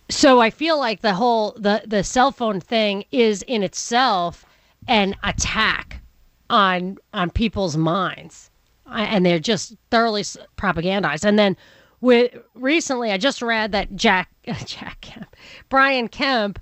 so 0.09 0.41
I 0.41 0.51
feel 0.51 0.79
like 0.79 1.03
the 1.03 1.15
whole 1.15 1.53
the 1.57 1.83
the 1.87 2.03
cell 2.03 2.33
phone 2.33 2.61
thing 2.61 3.05
is 3.13 3.43
in 3.43 3.63
itself 3.63 4.45
an 4.89 5.15
attack 5.23 6.03
on 6.49 6.99
on 7.15 7.31
people's 7.31 7.77
minds, 7.77 8.51
and 8.87 9.25
they're 9.25 9.39
just 9.39 9.77
thoroughly 9.91 10.23
propagandized. 10.23 11.25
And 11.25 11.39
then 11.39 11.57
with 12.01 12.35
recently, 12.55 13.13
I 13.13 13.19
just 13.19 13.43
read 13.43 13.73
that 13.73 13.95
Jack 13.95 14.31
Jack 14.67 15.01
Kemp, 15.01 15.37
Brian 15.69 16.09
Kemp, 16.09 16.59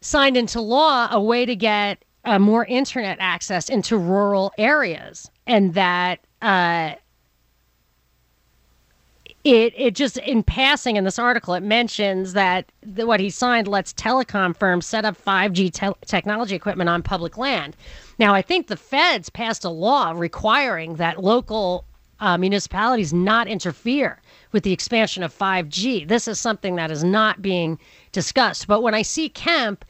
signed 0.00 0.36
into 0.36 0.60
law 0.60 1.08
a 1.10 1.20
way 1.20 1.46
to 1.46 1.56
get 1.56 2.04
uh, 2.24 2.38
more 2.38 2.64
internet 2.64 3.18
access 3.20 3.68
into 3.68 3.96
rural 3.96 4.52
areas, 4.58 5.30
and 5.46 5.74
that. 5.74 6.20
Uh, 6.40 6.94
it 9.44 9.74
it 9.76 9.94
just 9.94 10.16
in 10.18 10.42
passing 10.42 10.96
in 10.96 11.04
this 11.04 11.18
article 11.18 11.52
it 11.52 11.62
mentions 11.62 12.32
that 12.32 12.72
the, 12.82 13.06
what 13.06 13.20
he 13.20 13.28
signed 13.28 13.68
lets 13.68 13.92
telecom 13.92 14.56
firms 14.56 14.86
set 14.86 15.04
up 15.04 15.22
5G 15.22 15.70
te- 15.70 16.06
technology 16.06 16.54
equipment 16.54 16.88
on 16.88 17.02
public 17.02 17.36
land. 17.36 17.76
Now 18.18 18.32
I 18.32 18.40
think 18.40 18.66
the 18.68 18.76
feds 18.76 19.28
passed 19.28 19.64
a 19.64 19.68
law 19.68 20.12
requiring 20.16 20.96
that 20.96 21.22
local 21.22 21.84
uh, 22.20 22.38
municipalities 22.38 23.12
not 23.12 23.46
interfere 23.46 24.20
with 24.54 24.62
the 24.62 24.72
expansion 24.72 25.24
of 25.24 25.36
5G. 25.36 26.06
This 26.06 26.28
is 26.28 26.38
something 26.38 26.76
that 26.76 26.92
is 26.92 27.02
not 27.02 27.42
being 27.42 27.76
discussed. 28.12 28.68
But 28.68 28.82
when 28.82 28.94
I 28.94 29.02
see 29.02 29.28
Kemp 29.28 29.84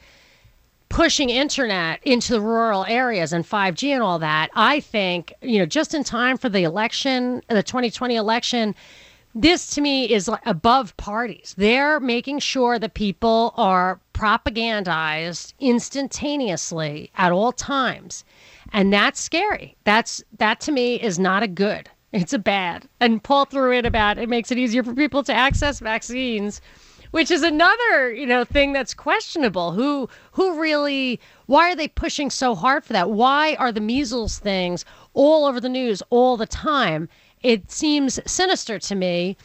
pushing 0.89 1.29
internet 1.29 1.99
into 2.03 2.33
the 2.33 2.41
rural 2.41 2.83
areas 2.87 3.31
and 3.31 3.45
5G 3.45 3.89
and 3.89 4.01
all 4.01 4.17
that, 4.17 4.49
I 4.55 4.79
think, 4.79 5.33
you 5.43 5.59
know, 5.59 5.67
just 5.67 5.93
in 5.93 6.03
time 6.03 6.35
for 6.37 6.49
the 6.49 6.63
election, 6.63 7.43
the 7.47 7.61
2020 7.61 8.15
election, 8.15 8.73
this 9.35 9.67
to 9.75 9.81
me 9.81 10.11
is 10.11 10.31
above 10.47 10.97
parties. 10.97 11.53
They're 11.55 11.99
making 11.99 12.39
sure 12.39 12.79
that 12.79 12.95
people 12.95 13.53
are 13.57 13.99
propagandized 14.15 15.53
instantaneously 15.59 17.11
at 17.15 17.31
all 17.31 17.51
times. 17.51 18.25
And 18.73 18.91
that's 18.91 19.19
scary. 19.19 19.75
That's 19.83 20.23
that 20.39 20.59
to 20.61 20.71
me 20.71 20.95
is 20.95 21.19
not 21.19 21.43
a 21.43 21.47
good. 21.47 21.87
It's 22.11 22.33
a 22.33 22.39
bad. 22.39 22.87
And 22.99 23.21
Paul 23.23 23.45
threw 23.45 23.71
in 23.71 23.85
about 23.85 24.17
it 24.17 24.29
makes 24.29 24.51
it 24.51 24.57
easier 24.57 24.83
for 24.83 24.93
people 24.93 25.23
to 25.23 25.33
access 25.33 25.79
vaccines, 25.79 26.61
which 27.11 27.29
is 27.29 27.43
another, 27.43 28.11
you 28.13 28.25
know, 28.25 28.43
thing 28.45 28.73
that's 28.73 28.93
questionable. 28.93 29.71
Who 29.73 30.09
who 30.31 30.59
really 30.59 31.19
why 31.45 31.71
are 31.71 31.75
they 31.75 31.87
pushing 31.87 32.29
so 32.29 32.55
hard 32.55 32.85
for 32.85 32.93
that? 32.93 33.11
Why 33.11 33.55
are 33.55 33.71
the 33.71 33.81
measles 33.81 34.39
things 34.39 34.85
all 35.13 35.45
over 35.45 35.59
the 35.59 35.69
news 35.69 36.01
all 36.09 36.37
the 36.37 36.47
time? 36.47 37.09
it 37.45 37.69
seems 37.69 38.19
sinister 38.25 38.79
to 38.79 38.95
me, 38.95 39.37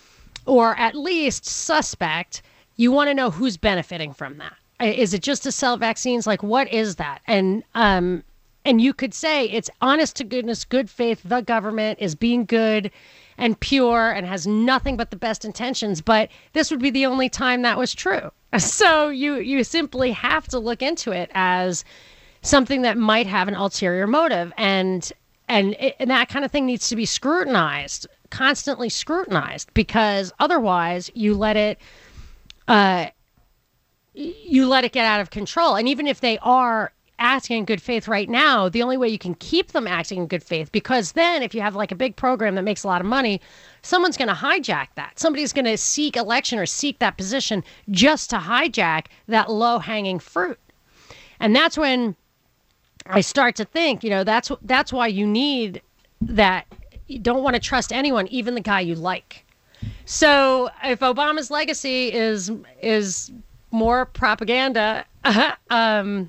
or 0.47 0.75
at 0.79 0.95
least 0.95 1.45
suspect. 1.45 2.41
You 2.77 2.91
want 2.91 3.09
to 3.09 3.15
know 3.15 3.31
who's 3.31 3.59
benefiting 3.59 4.15
from 4.15 4.39
that. 4.39 4.55
Is 4.81 5.13
it 5.13 5.23
just 5.23 5.43
to 5.43 5.53
sell 5.53 5.77
vaccines? 5.77 6.27
Like, 6.27 6.43
what 6.43 6.73
is 6.73 6.97
that? 6.97 7.21
And 7.27 7.63
um, 7.75 8.25
and 8.65 8.81
you 8.81 8.93
could 8.93 9.15
say 9.15 9.47
it's 9.47 9.71
honest 9.81 10.17
to 10.17 10.25
goodness, 10.25 10.65
good 10.65 10.91
faith. 10.91 11.23
The 11.25 11.41
government 11.41 11.99
is 12.01 12.15
being 12.15 12.45
good 12.45 12.91
and 13.39 13.59
pure 13.59 14.11
and 14.11 14.27
has 14.27 14.47
nothing 14.47 14.97
but 14.97 15.11
the 15.11 15.17
best 15.17 15.45
intentions. 15.45 16.01
But 16.01 16.29
this 16.53 16.71
would 16.71 16.81
be 16.81 16.91
the 16.91 17.07
only 17.07 17.29
time 17.29 17.63
that 17.63 17.79
was 17.79 17.95
true. 17.95 18.31
So 18.59 19.11
you 19.11 19.37
you 19.37 19.63
simply 19.63 20.11
have 20.11 20.49
to 20.49 20.59
look 20.59 20.83
into 20.83 21.13
it 21.13 21.31
as 21.35 21.85
something 22.43 22.83
that 22.83 22.99
might 22.99 23.29
have 23.29 23.47
an 23.47 23.55
ulterior 23.55 24.09
motive. 24.09 24.53
And 24.57 25.13
and, 25.49 25.75
it, 25.79 25.95
and 26.01 26.11
that 26.11 26.29
kind 26.29 26.45
of 26.45 26.51
thing 26.51 26.67
needs 26.67 26.89
to 26.89 26.97
be 26.97 27.07
scrutinized 27.07 28.09
constantly 28.31 28.89
scrutinized 28.89 29.73
because 29.75 30.33
otherwise 30.39 31.11
you 31.15 31.35
let 31.35 31.57
it 31.57 31.79
uh, 32.69 33.07
you 34.15 34.67
let 34.67 34.85
it 34.85 34.93
get 34.93 35.05
out 35.05 35.21
of 35.21 35.31
control 35.31 35.75
and 35.75 35.89
even 35.89 36.07
if 36.07 36.21
they 36.21 36.39
are 36.39 36.93
acting 37.21 37.59
in 37.59 37.65
good 37.65 37.81
faith 37.81 38.09
right 38.09 38.29
now 38.29 38.69
the 38.69 38.83
only 38.83 38.97
way 38.97 39.09
you 39.09 39.19
can 39.19 39.35
keep 39.37 39.73
them 39.73 39.87
acting 39.87 40.19
in 40.19 40.27
good 40.27 40.43
faith 40.43 40.73
because 40.73 41.13
then 41.13 41.43
if 41.43 41.55
you 41.55 41.61
have 41.61 41.77
like 41.77 41.93
a 41.93 41.97
big 41.97 42.17
program 42.17 42.55
that 42.55 42.63
makes 42.63 42.83
a 42.83 42.89
lot 42.89 43.01
of 43.01 43.07
money 43.07 43.41
someone's 43.83 44.17
going 44.17 44.29
to 44.29 44.35
hijack 44.35 44.89
that 44.97 45.19
somebody's 45.19 45.53
going 45.53 45.65
to 45.65 45.77
seek 45.77 46.17
election 46.17 46.59
or 46.59 46.67
seek 46.67 46.99
that 46.99 47.17
position 47.17 47.63
just 47.91 48.31
to 48.31 48.37
hijack 48.37 49.07
that 49.29 49.51
low 49.51 49.79
hanging 49.79 50.19
fruit 50.19 50.59
and 51.41 51.55
that's 51.55 51.79
when 51.79 52.17
I 53.07 53.23
start 53.23 53.57
to 53.57 53.65
think, 53.65 54.05
you 54.05 54.11
know, 54.11 54.25
that's 54.25 54.51
that's 54.63 54.93
why 54.93 55.07
you 55.07 55.27
need 55.27 55.83
that. 56.21 56.67
You 57.07 57.19
don't 57.19 57.43
want 57.43 57.55
to 57.55 57.61
trust 57.61 57.93
anyone, 57.93 58.29
even 58.29 58.55
the 58.55 58.61
guy 58.61 58.81
you 58.81 58.95
like. 58.95 59.45
So 60.05 60.71
if 60.85 61.01
Obama's 61.01 61.51
legacy 61.51 62.13
is 62.13 62.53
is 62.83 63.33
more 63.73 64.07
propaganda, 64.07 65.05
um, 65.71 66.29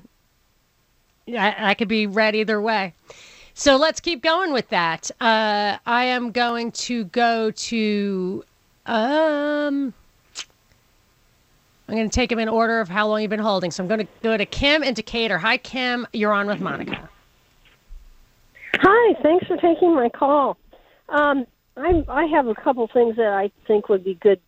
I, 1.28 1.70
I 1.70 1.74
could 1.74 1.88
be 1.88 2.06
read 2.06 2.34
either 2.34 2.60
way. 2.60 2.94
So 3.54 3.76
let's 3.76 4.00
keep 4.00 4.22
going 4.22 4.52
with 4.52 4.68
that. 4.70 5.10
Uh, 5.20 5.76
I 5.84 6.04
am 6.04 6.32
going 6.32 6.72
to 6.72 7.04
go 7.04 7.50
to 7.50 8.44
um, 8.86 9.94
I'm 11.88 11.98
going 11.98 12.08
to 12.08 12.14
take 12.14 12.30
them 12.30 12.38
in 12.38 12.48
order 12.48 12.80
of 12.80 12.88
how 12.88 13.06
long 13.06 13.20
you've 13.20 13.30
been 13.30 13.38
holding. 13.38 13.70
So 13.70 13.82
I'm 13.82 13.88
going 13.88 14.00
to 14.00 14.08
go 14.22 14.36
to 14.36 14.46
Kim 14.46 14.82
and 14.82 14.96
Decatur. 14.96 15.38
Hi, 15.38 15.58
Kim. 15.58 16.06
You're 16.12 16.32
on 16.32 16.46
with 16.46 16.60
Monica. 16.60 17.08
Hi. 18.76 19.14
Thanks 19.22 19.46
for 19.46 19.56
taking 19.58 19.94
my 19.94 20.08
call. 20.08 20.56
Um, 21.10 21.44
I, 21.76 22.02
I 22.08 22.24
have 22.26 22.46
a 22.46 22.54
couple 22.54 22.88
things 22.92 23.16
that 23.16 23.32
I 23.32 23.50
think 23.66 23.88
would 23.88 24.04
be 24.04 24.14
good 24.14 24.40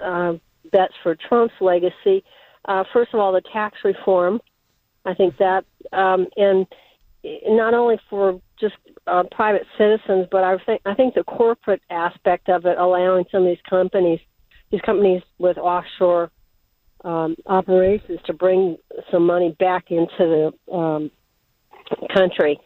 uh, 0.00 0.34
bets 0.72 0.94
for 1.02 1.14
Trump's 1.14 1.54
legacy. 1.60 2.22
Uh, 2.66 2.84
first 2.92 3.14
of 3.14 3.20
all, 3.20 3.32
the 3.32 3.42
tax 3.52 3.78
reform. 3.82 4.40
I 5.06 5.14
think 5.14 5.38
that, 5.38 5.64
um, 5.92 6.26
and 6.36 6.66
not 7.46 7.74
only 7.74 7.98
for 8.10 8.40
just 8.60 8.74
uh, 9.06 9.22
private 9.30 9.66
citizens, 9.78 10.26
but 10.30 10.44
I 10.44 10.58
think 10.64 10.82
I 10.84 10.94
think 10.94 11.14
the 11.14 11.24
corporate 11.24 11.82
aspect 11.90 12.48
of 12.48 12.66
it, 12.66 12.78
allowing 12.78 13.24
some 13.30 13.42
of 13.42 13.48
these 13.48 13.64
companies, 13.68 14.20
these 14.70 14.80
companies 14.82 15.22
with 15.38 15.58
offshore 15.58 16.30
um, 17.04 17.36
operations 17.46 18.20
to 18.26 18.32
bring 18.32 18.76
some 19.10 19.26
money 19.26 19.54
back 19.58 19.90
into 19.90 20.52
the 20.68 20.74
um, 20.74 21.10
country 22.14 22.58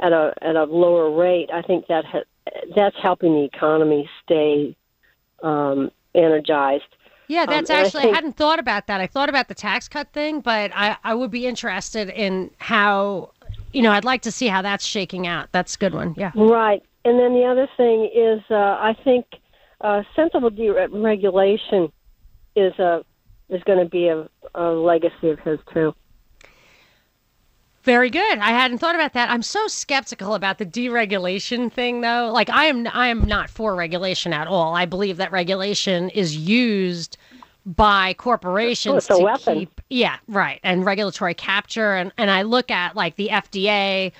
at 0.00 0.12
a 0.12 0.32
at 0.42 0.56
a 0.56 0.64
lower 0.64 1.10
rate. 1.10 1.50
I 1.52 1.62
think 1.62 1.86
that 1.88 2.04
ha- 2.04 2.52
that's 2.74 2.96
helping 3.02 3.34
the 3.34 3.44
economy 3.44 4.08
stay 4.24 4.76
um, 5.42 5.90
energized. 6.14 6.84
Yeah, 7.28 7.42
um, 7.42 7.46
that's 7.48 7.70
um, 7.70 7.76
actually 7.76 8.00
I, 8.00 8.02
think, 8.04 8.12
I, 8.12 8.16
hadn't 8.16 8.36
thought 8.36 8.58
about 8.58 8.86
that. 8.86 9.00
I 9.00 9.06
thought 9.06 9.28
about 9.28 9.48
the 9.48 9.54
tax 9.54 9.88
cut 9.88 10.12
thing, 10.12 10.40
but 10.40 10.70
I 10.74 10.96
I 11.04 11.14
would 11.14 11.30
be 11.30 11.46
interested 11.46 12.08
in 12.08 12.50
how 12.58 13.32
you 13.72 13.82
know, 13.82 13.92
I'd 13.92 14.04
like 14.04 14.22
to 14.22 14.32
see 14.32 14.48
how 14.48 14.62
that's 14.62 14.84
shaking 14.84 15.26
out. 15.26 15.48
That's 15.52 15.74
a 15.74 15.78
good 15.78 15.94
one. 15.94 16.14
Yeah. 16.16 16.32
Right. 16.34 16.82
And 17.04 17.18
then 17.18 17.34
the 17.34 17.44
other 17.44 17.68
thing 17.76 18.10
is, 18.14 18.42
uh, 18.50 18.54
I 18.54 18.96
think 19.04 19.26
uh, 19.80 20.02
sensible 20.16 20.50
deregulation 20.50 21.92
is 22.56 22.78
a 22.78 23.04
is 23.48 23.62
going 23.62 23.78
to 23.78 23.88
be 23.88 24.08
a, 24.08 24.28
a 24.54 24.64
legacy 24.72 25.30
of 25.30 25.38
his 25.40 25.58
too. 25.72 25.94
Very 27.88 28.10
good. 28.10 28.38
I 28.40 28.50
hadn't 28.50 28.80
thought 28.80 28.96
about 28.96 29.14
that. 29.14 29.30
I'm 29.30 29.40
so 29.40 29.66
skeptical 29.66 30.34
about 30.34 30.58
the 30.58 30.66
deregulation 30.66 31.72
thing 31.72 32.02
though. 32.02 32.30
Like 32.30 32.50
I 32.50 32.66
am 32.66 32.86
I 32.92 33.08
am 33.08 33.22
not 33.22 33.48
for 33.48 33.74
regulation 33.74 34.34
at 34.34 34.46
all. 34.46 34.74
I 34.74 34.84
believe 34.84 35.16
that 35.16 35.32
regulation 35.32 36.10
is 36.10 36.36
used 36.36 37.16
by 37.64 38.12
corporations 38.12 39.06
to 39.06 39.16
weapon. 39.16 39.60
keep 39.60 39.80
yeah, 39.88 40.18
right. 40.28 40.60
And 40.62 40.84
regulatory 40.84 41.32
capture 41.32 41.94
and 41.94 42.12
and 42.18 42.30
I 42.30 42.42
look 42.42 42.70
at 42.70 42.94
like 42.94 43.16
the 43.16 43.28
FDA 43.28 44.12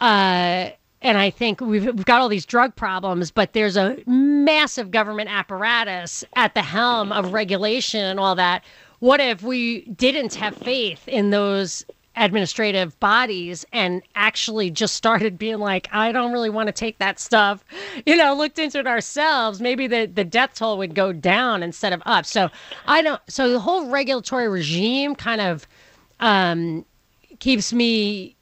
uh 0.00 0.70
and 1.02 1.18
I 1.18 1.28
think 1.28 1.60
we've, 1.60 1.84
we've 1.84 2.06
got 2.06 2.22
all 2.22 2.30
these 2.30 2.46
drug 2.46 2.74
problems, 2.76 3.30
but 3.30 3.52
there's 3.52 3.76
a 3.76 3.98
massive 4.06 4.90
government 4.90 5.28
apparatus 5.28 6.24
at 6.34 6.54
the 6.54 6.62
helm 6.62 7.12
of 7.12 7.34
regulation 7.34 8.00
and 8.00 8.18
all 8.18 8.36
that. 8.36 8.64
What 9.00 9.20
if 9.20 9.42
we 9.42 9.82
didn't 9.82 10.34
have 10.36 10.56
faith 10.56 11.06
in 11.06 11.28
those 11.28 11.84
administrative 12.16 12.98
bodies 12.98 13.64
and 13.72 14.02
actually 14.14 14.70
just 14.70 14.94
started 14.94 15.38
being 15.38 15.58
like, 15.58 15.88
I 15.92 16.12
don't 16.12 16.32
really 16.32 16.50
want 16.50 16.68
to 16.68 16.72
take 16.72 16.98
that 16.98 17.20
stuff, 17.20 17.64
you 18.06 18.16
know, 18.16 18.34
looked 18.34 18.58
into 18.58 18.78
it 18.78 18.86
ourselves, 18.86 19.60
maybe 19.60 19.86
the, 19.86 20.06
the 20.06 20.24
death 20.24 20.54
toll 20.54 20.78
would 20.78 20.94
go 20.94 21.12
down 21.12 21.62
instead 21.62 21.92
of 21.92 22.02
up. 22.06 22.24
So 22.24 22.50
I 22.86 23.02
don't, 23.02 23.20
so 23.28 23.50
the 23.50 23.60
whole 23.60 23.88
regulatory 23.90 24.48
regime 24.48 25.14
kind 25.14 25.40
of 25.40 25.66
um, 26.20 26.84
keeps 27.38 27.72
me 27.72 28.34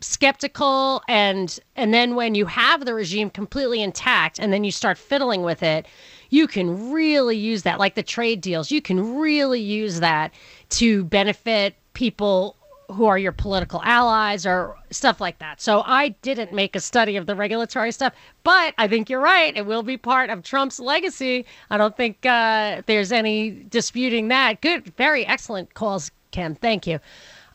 skeptical 0.00 1.02
and 1.08 1.58
and 1.74 1.92
then 1.92 2.14
when 2.14 2.36
you 2.36 2.46
have 2.46 2.84
the 2.84 2.94
regime 2.94 3.28
completely 3.28 3.82
intact 3.82 4.38
and 4.38 4.52
then 4.52 4.62
you 4.62 4.70
start 4.70 4.96
fiddling 4.96 5.42
with 5.42 5.60
it 5.60 5.86
you 6.30 6.46
can 6.46 6.92
really 6.92 7.36
use 7.36 7.64
that 7.64 7.80
like 7.80 7.96
the 7.96 8.02
trade 8.02 8.40
deals 8.40 8.70
you 8.70 8.80
can 8.80 9.18
really 9.18 9.60
use 9.60 9.98
that 9.98 10.32
to 10.68 11.02
benefit 11.06 11.74
people 11.94 12.54
who 12.90 13.06
are 13.06 13.18
your 13.18 13.32
political 13.32 13.82
allies 13.84 14.46
or 14.46 14.76
stuff 14.90 15.20
like 15.20 15.38
that. 15.40 15.60
So 15.60 15.82
I 15.84 16.10
didn't 16.22 16.52
make 16.52 16.74
a 16.74 16.80
study 16.80 17.16
of 17.16 17.26
the 17.26 17.34
regulatory 17.34 17.92
stuff, 17.92 18.14
but 18.44 18.74
I 18.78 18.88
think 18.88 19.10
you're 19.10 19.20
right. 19.20 19.54
It 19.56 19.66
will 19.66 19.82
be 19.82 19.96
part 19.96 20.30
of 20.30 20.42
Trump's 20.42 20.80
legacy. 20.80 21.44
I 21.70 21.76
don't 21.76 21.96
think 21.96 22.24
uh, 22.24 22.82
there's 22.86 23.12
any 23.12 23.50
disputing 23.50 24.28
that. 24.28 24.62
Good, 24.62 24.86
very 24.96 25.26
excellent 25.26 25.74
calls, 25.74 26.10
Ken. 26.30 26.54
Thank 26.54 26.86
you. 26.86 26.98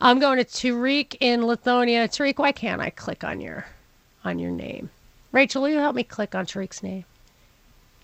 I'm 0.00 0.20
going 0.20 0.38
to 0.38 0.44
Tariq 0.44 1.16
in 1.20 1.42
Lithonia. 1.42 2.08
Tariq, 2.08 2.38
why 2.38 2.52
can't 2.52 2.80
I 2.80 2.90
click 2.90 3.24
on 3.24 3.40
your 3.40 3.66
on 4.24 4.38
your 4.38 4.50
name? 4.50 4.90
Rachel, 5.32 5.62
will 5.62 5.68
you 5.68 5.78
help 5.78 5.96
me 5.96 6.04
click 6.04 6.34
on 6.34 6.46
Tariq's 6.46 6.82
name? 6.82 7.04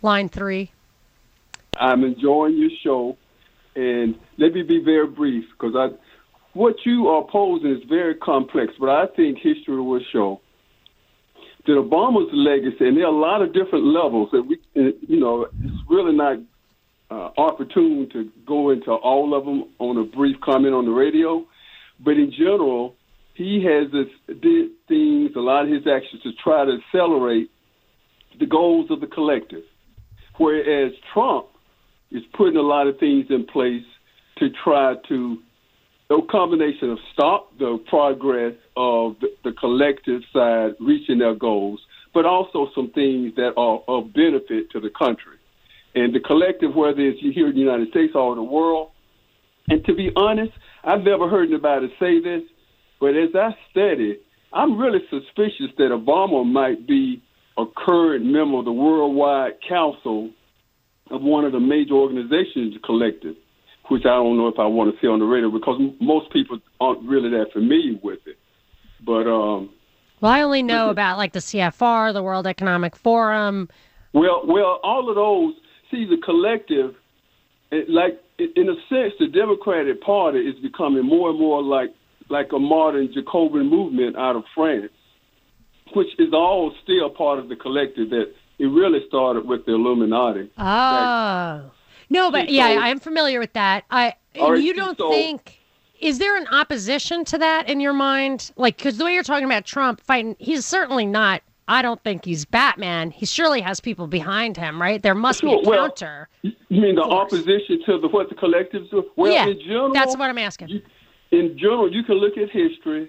Line 0.02 0.28
three. 0.28 0.72
I'm 1.76 2.02
enjoying 2.04 2.58
your 2.58 2.70
show, 2.82 3.16
and 3.76 4.18
let 4.36 4.52
me 4.52 4.62
be 4.62 4.82
very 4.82 5.06
brief 5.06 5.44
because 5.50 5.76
I 5.76 5.90
what 6.52 6.76
you 6.84 7.08
are 7.08 7.24
posing 7.30 7.70
is 7.70 7.82
very 7.88 8.14
complex, 8.16 8.72
but 8.78 8.88
I 8.88 9.06
think 9.14 9.38
history 9.38 9.80
will 9.80 10.00
show 10.12 10.40
that 11.66 11.72
Obama's 11.72 12.30
legacy, 12.32 12.88
and 12.88 12.96
there 12.96 13.04
are 13.04 13.14
a 13.14 13.18
lot 13.18 13.42
of 13.42 13.52
different 13.52 13.84
levels 13.84 14.30
that 14.32 14.42
we, 14.42 14.58
you 14.74 15.20
know, 15.20 15.46
it's 15.62 15.82
really 15.88 16.14
not 16.14 16.38
uh, 17.10 17.30
opportune 17.36 18.08
to 18.12 18.30
go 18.46 18.70
into 18.70 18.90
all 18.90 19.34
of 19.34 19.44
them 19.44 19.64
on 19.78 19.98
a 19.98 20.04
brief 20.04 20.36
comment 20.40 20.74
on 20.74 20.84
the 20.86 20.90
radio. 20.90 21.44
But 22.02 22.12
in 22.12 22.32
general, 22.32 22.94
he 23.34 23.64
has 23.64 23.90
this, 23.92 24.08
did 24.40 24.70
things, 24.88 25.32
a 25.36 25.40
lot 25.40 25.64
of 25.64 25.70
his 25.70 25.86
actions 25.86 26.22
to 26.22 26.32
try 26.42 26.64
to 26.64 26.78
accelerate 26.78 27.50
the 28.38 28.46
goals 28.46 28.90
of 28.90 29.00
the 29.00 29.06
collective. 29.06 29.64
Whereas 30.38 30.92
Trump 31.12 31.46
is 32.10 32.22
putting 32.36 32.56
a 32.56 32.62
lot 32.62 32.86
of 32.86 32.98
things 32.98 33.26
in 33.28 33.44
place 33.46 33.84
to 34.38 34.48
try 34.64 34.94
to 35.08 35.38
a 36.10 36.22
combination 36.28 36.90
of 36.90 36.98
stop 37.12 37.56
the 37.58 37.78
progress 37.88 38.54
of 38.76 39.14
the, 39.20 39.52
collective 39.52 40.22
side 40.32 40.72
reaching 40.80 41.18
their 41.18 41.34
goals, 41.34 41.80
but 42.12 42.26
also 42.26 42.68
some 42.74 42.90
things 42.90 43.32
that 43.36 43.52
are 43.56 43.82
of 43.86 44.12
benefit 44.12 44.70
to 44.72 44.80
the 44.80 44.90
country. 44.90 45.36
And 45.94 46.14
the 46.14 46.20
collective, 46.20 46.74
whether 46.74 47.00
it's 47.00 47.20
here 47.20 47.48
in 47.48 47.54
the 47.54 47.60
United 47.60 47.90
States 47.90 48.12
or 48.14 48.34
the 48.34 48.42
world, 48.42 48.90
and 49.68 49.84
to 49.84 49.94
be 49.94 50.10
honest, 50.16 50.52
I've 50.82 51.02
never 51.02 51.28
heard 51.28 51.48
anybody 51.48 51.92
say 52.00 52.20
this, 52.20 52.42
but 53.00 53.10
as 53.10 53.30
I 53.34 53.50
study, 53.70 54.18
I'm 54.52 54.78
really 54.78 55.00
suspicious 55.10 55.70
that 55.78 55.90
Obama 55.90 56.44
might 56.44 56.86
be 56.86 57.22
a 57.56 57.64
current 57.76 58.24
member 58.24 58.58
of 58.58 58.64
the 58.64 58.72
Worldwide 58.72 59.52
Council 59.68 60.30
of 61.10 61.22
one 61.22 61.44
of 61.44 61.52
the 61.52 61.60
major 61.60 61.94
organizations, 61.94 62.74
collective 62.84 63.36
which 63.90 64.04
I 64.04 64.14
don't 64.14 64.36
know 64.36 64.46
if 64.46 64.58
I 64.58 64.66
want 64.66 64.94
to 64.94 65.00
say 65.00 65.08
on 65.08 65.18
the 65.18 65.24
radio 65.24 65.50
because 65.50 65.80
most 66.00 66.32
people 66.32 66.60
aren't 66.80 67.02
really 67.02 67.28
that 67.30 67.52
familiar 67.52 67.98
with 68.02 68.20
it. 68.24 68.38
But 69.04 69.26
um, 69.26 69.70
well, 70.20 70.30
I 70.30 70.42
only 70.42 70.62
know 70.62 70.90
about 70.90 71.18
like 71.18 71.32
the 71.32 71.40
CFR, 71.40 72.12
the 72.12 72.22
World 72.22 72.46
Economic 72.46 72.94
Forum. 72.94 73.68
Well, 74.12 74.42
well, 74.46 74.78
all 74.84 75.08
of 75.08 75.16
those. 75.16 75.54
See, 75.90 76.04
the 76.04 76.18
collective, 76.24 76.94
like 77.88 78.20
in 78.38 78.68
a 78.68 78.74
sense, 78.88 79.14
the 79.18 79.26
Democratic 79.26 80.00
Party 80.02 80.38
is 80.38 80.54
becoming 80.60 81.04
more 81.04 81.30
and 81.30 81.38
more 81.38 81.60
like 81.60 81.90
like 82.28 82.52
a 82.54 82.60
modern 82.60 83.12
Jacobin 83.12 83.68
movement 83.68 84.16
out 84.16 84.36
of 84.36 84.44
France, 84.54 84.92
which 85.96 86.08
is 86.20 86.32
all 86.32 86.72
still 86.84 87.10
part 87.10 87.40
of 87.40 87.48
the 87.48 87.56
collective. 87.56 88.10
That 88.10 88.32
it 88.60 88.66
really 88.66 89.00
started 89.08 89.48
with 89.48 89.66
the 89.66 89.72
Illuminati. 89.72 90.48
Oh. 90.58 91.72
No, 92.10 92.30
but 92.30 92.50
yeah, 92.50 92.78
I'm 92.80 92.98
familiar 92.98 93.38
with 93.38 93.52
that. 93.54 93.84
I 93.90 94.14
right, 94.36 94.60
you 94.60 94.74
don't 94.74 94.98
so, 94.98 95.10
think 95.10 95.60
is 96.00 96.18
there 96.18 96.36
an 96.36 96.46
opposition 96.48 97.24
to 97.26 97.38
that 97.38 97.68
in 97.68 97.80
your 97.80 97.92
mind? 97.92 98.50
Like, 98.56 98.76
because 98.76 98.98
the 98.98 99.04
way 99.04 99.14
you're 99.14 99.22
talking 99.22 99.44
about 99.44 99.64
Trump 99.64 100.00
fighting, 100.00 100.34
he's 100.38 100.66
certainly 100.66 101.06
not. 101.06 101.42
I 101.68 101.82
don't 101.82 102.02
think 102.02 102.24
he's 102.24 102.44
Batman. 102.44 103.12
He 103.12 103.26
surely 103.26 103.60
has 103.60 103.78
people 103.78 104.08
behind 104.08 104.56
him, 104.56 104.82
right? 104.82 105.00
There 105.00 105.14
must 105.14 105.40
sure, 105.40 105.62
be 105.62 105.66
a 105.66 105.70
well, 105.70 105.88
counter. 105.88 106.28
You 106.42 106.52
mean 106.70 106.96
the 106.96 107.02
force. 107.02 107.32
opposition 107.32 107.80
to 107.86 108.00
the 108.00 108.08
what 108.08 108.28
the 108.28 108.34
collectives 108.34 108.90
do? 108.90 109.04
Well, 109.14 109.32
yeah, 109.32 109.46
in 109.46 109.60
general, 109.60 109.92
that's 109.92 110.16
what 110.16 110.30
I'm 110.30 110.38
asking. 110.38 110.68
You, 110.68 110.82
in 111.30 111.56
general, 111.56 111.92
you 111.92 112.02
can 112.02 112.16
look 112.16 112.36
at 112.36 112.50
history, 112.50 113.08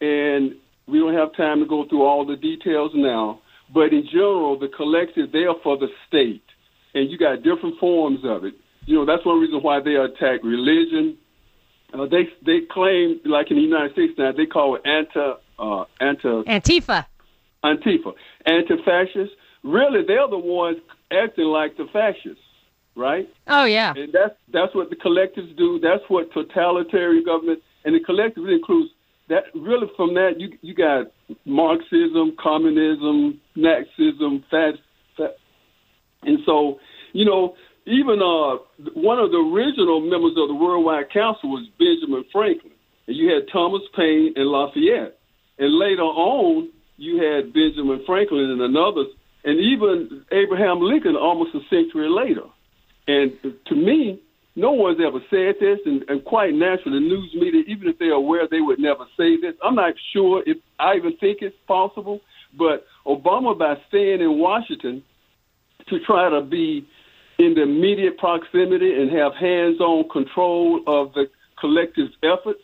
and 0.00 0.56
we 0.88 0.98
don't 0.98 1.14
have 1.14 1.36
time 1.36 1.60
to 1.60 1.66
go 1.66 1.86
through 1.88 2.02
all 2.02 2.26
the 2.26 2.36
details 2.36 2.90
now. 2.94 3.42
But 3.72 3.92
in 3.92 4.04
general, 4.06 4.58
the 4.58 4.68
collective 4.68 5.30
they 5.30 5.44
are 5.44 5.54
for 5.62 5.78
the 5.78 5.86
state 6.08 6.42
and 6.94 7.10
you 7.10 7.18
got 7.18 7.42
different 7.42 7.78
forms 7.78 8.20
of 8.24 8.44
it. 8.44 8.54
You 8.86 8.96
know, 8.96 9.06
that's 9.06 9.24
one 9.24 9.40
reason 9.40 9.60
why 9.62 9.80
they 9.80 9.94
attack 9.94 10.42
religion. 10.42 11.16
Uh, 11.92 12.06
they 12.06 12.28
they 12.44 12.60
claim, 12.70 13.20
like 13.24 13.50
in 13.50 13.56
the 13.56 13.62
United 13.62 13.92
States 13.92 14.12
now, 14.16 14.32
they 14.32 14.46
call 14.46 14.76
it 14.76 14.82
anti 14.86 15.32
uh, 15.58 15.84
anti 16.00 16.42
Antifa. 16.42 17.06
Antifa, 17.64 18.14
anti-fascist. 18.46 19.32
Really, 19.62 20.00
they're 20.06 20.28
the 20.28 20.38
ones 20.38 20.78
acting 21.12 21.44
like 21.44 21.76
the 21.76 21.86
fascists, 21.92 22.42
right? 22.96 23.28
Oh 23.48 23.64
yeah. 23.64 23.92
And 23.94 24.12
that's 24.12 24.34
that's 24.52 24.74
what 24.74 24.88
the 24.88 24.96
collectives 24.96 25.54
do. 25.56 25.78
That's 25.78 26.02
what 26.08 26.32
totalitarian 26.32 27.24
government 27.24 27.62
and 27.84 27.94
the 27.94 28.00
collective 28.00 28.48
includes 28.48 28.90
that. 29.28 29.44
Really, 29.54 29.88
from 29.96 30.14
that 30.14 30.38
you 30.40 30.56
you 30.62 30.74
got 30.74 31.12
Marxism, 31.44 32.36
communism, 32.42 33.40
Nazism, 33.56 34.42
fat 34.50 34.74
and 36.22 36.38
so, 36.44 36.78
you 37.12 37.24
know, 37.24 37.54
even 37.86 38.20
uh, 38.20 38.60
one 38.94 39.18
of 39.18 39.30
the 39.30 39.38
original 39.38 40.00
members 40.00 40.32
of 40.36 40.48
the 40.48 40.54
Worldwide 40.54 41.10
Council 41.10 41.50
was 41.50 41.66
Benjamin 41.78 42.24
Franklin. 42.30 42.72
And 43.06 43.16
you 43.16 43.32
had 43.32 43.50
Thomas 43.52 43.82
Paine 43.96 44.34
and 44.36 44.46
Lafayette. 44.46 45.18
And 45.58 45.78
later 45.78 46.02
on, 46.02 46.70
you 46.96 47.22
had 47.22 47.52
Benjamin 47.52 48.02
Franklin 48.06 48.50
and 48.50 48.60
another, 48.60 49.04
and 49.44 49.58
even 49.58 50.24
Abraham 50.30 50.80
Lincoln 50.80 51.16
almost 51.16 51.54
a 51.54 51.60
century 51.70 52.08
later. 52.08 52.44
And 53.08 53.32
to 53.66 53.74
me, 53.74 54.20
no 54.56 54.72
one's 54.72 54.98
ever 55.04 55.20
said 55.30 55.54
this, 55.60 55.78
and, 55.86 56.04
and 56.08 56.24
quite 56.24 56.52
naturally, 56.52 56.98
the 56.98 57.06
news 57.06 57.34
media, 57.34 57.62
even 57.66 57.88
if 57.88 57.98
they're 57.98 58.12
aware, 58.12 58.46
they 58.50 58.60
would 58.60 58.78
never 58.78 59.04
say 59.16 59.40
this. 59.40 59.54
I'm 59.64 59.74
not 59.74 59.94
sure 60.12 60.42
if 60.44 60.58
I 60.78 60.96
even 60.96 61.16
think 61.16 61.38
it's 61.40 61.56
possible, 61.66 62.20
but 62.58 62.84
Obama, 63.06 63.58
by 63.58 63.76
staying 63.88 64.20
in 64.20 64.38
Washington, 64.38 65.02
to 65.90 66.00
try 66.00 66.30
to 66.30 66.40
be 66.40 66.86
in 67.38 67.54
the 67.54 67.62
immediate 67.62 68.18
proximity 68.18 68.94
and 68.94 69.10
have 69.10 69.34
hands-on 69.34 70.08
control 70.08 70.82
of 70.86 71.12
the 71.14 71.30
collective's 71.58 72.14
efforts. 72.22 72.60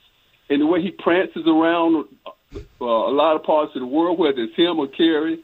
And 0.49 0.63
the 0.63 0.67
way 0.67 0.81
he 0.81 0.91
prances 0.91 1.45
around 1.47 2.07
uh, 2.25 2.85
a 2.85 3.13
lot 3.13 3.37
of 3.37 3.43
parts 3.43 3.75
of 3.75 3.81
the 3.81 3.87
world, 3.87 4.19
whether 4.19 4.43
it's 4.43 4.57
him 4.57 4.79
or 4.79 4.87
Kerry, 4.87 5.43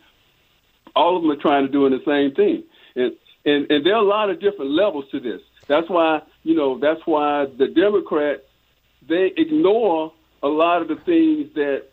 all 0.95 1.17
of 1.17 1.23
them 1.23 1.31
are 1.31 1.37
trying 1.37 1.67
to 1.67 1.73
do 1.73 1.89
the 1.91 2.03
same 2.07 2.35
thing. 2.35 2.65
And, 2.95 3.13
and 3.45 3.71
and 3.71 3.85
there 3.85 3.95
are 3.95 4.03
a 4.03 4.07
lot 4.07 4.31
of 4.31 4.41
different 4.41 4.71
levels 4.71 5.07
to 5.11 5.21
this. 5.21 5.41
That's 5.67 5.89
why 5.89 6.23
you 6.45 6.55
know 6.55 6.79
that's 6.79 7.01
why 7.05 7.47
the 7.59 7.67
Democrats 7.69 8.43
they 9.09 9.33
ignore 9.37 10.13
a 10.43 10.49
lot 10.49 10.83
of 10.83 10.89
the 10.89 10.97
things 10.97 11.53
that 11.55 11.85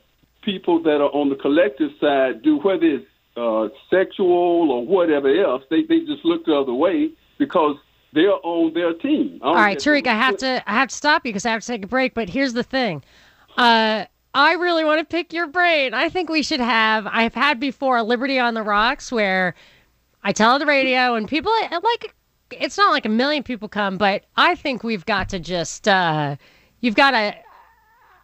people 0.41 0.83
that 0.83 1.01
are 1.01 1.09
on 1.09 1.29
the 1.29 1.35
collective 1.35 1.91
side 1.99 2.41
do, 2.43 2.57
whether 2.57 2.85
it's 2.85 3.05
uh, 3.37 3.69
sexual 3.89 4.71
or 4.71 4.85
whatever 4.85 5.29
else, 5.29 5.63
they, 5.69 5.83
they 5.83 5.99
just 5.99 6.25
look 6.25 6.45
the 6.45 6.55
other 6.55 6.73
way 6.73 7.11
because 7.37 7.75
they're 8.13 8.31
on 8.31 8.73
their 8.73 8.93
team. 8.93 9.39
All 9.41 9.55
right, 9.55 9.77
Tariq, 9.77 10.07
I 10.07 10.13
have 10.13 10.37
to 10.37 10.63
I 10.69 10.73
have 10.73 10.89
to 10.89 10.95
stop 10.95 11.25
you 11.25 11.29
because 11.29 11.45
I 11.45 11.51
have 11.51 11.61
to 11.61 11.67
take 11.67 11.83
a 11.83 11.87
break. 11.87 12.13
But 12.13 12.29
here's 12.29 12.53
the 12.53 12.63
thing, 12.63 13.03
uh, 13.57 14.05
I 14.33 14.53
really 14.53 14.83
want 14.85 14.99
to 14.99 15.05
pick 15.05 15.33
your 15.33 15.47
brain. 15.47 15.93
I 15.93 16.09
think 16.09 16.29
we 16.29 16.43
should 16.43 16.59
have. 16.59 17.07
I've 17.07 17.33
had 17.33 17.59
before 17.59 17.97
a 17.97 18.03
Liberty 18.03 18.39
on 18.39 18.53
the 18.53 18.63
Rocks 18.63 19.11
where 19.11 19.55
I 20.23 20.31
tell 20.31 20.59
the 20.59 20.65
radio 20.65 21.15
and 21.15 21.27
people 21.27 21.51
like. 21.51 22.13
It's 22.51 22.79
not 22.79 22.91
like 22.91 23.05
a 23.05 23.09
million 23.09 23.43
people 23.43 23.69
come, 23.69 23.99
but 23.99 24.23
I 24.35 24.55
think 24.55 24.83
we've 24.83 25.05
got 25.05 25.29
to 25.29 25.39
just. 25.39 25.87
Uh, 25.87 26.35
you've 26.79 26.95
got 26.95 27.11
to. 27.11 27.35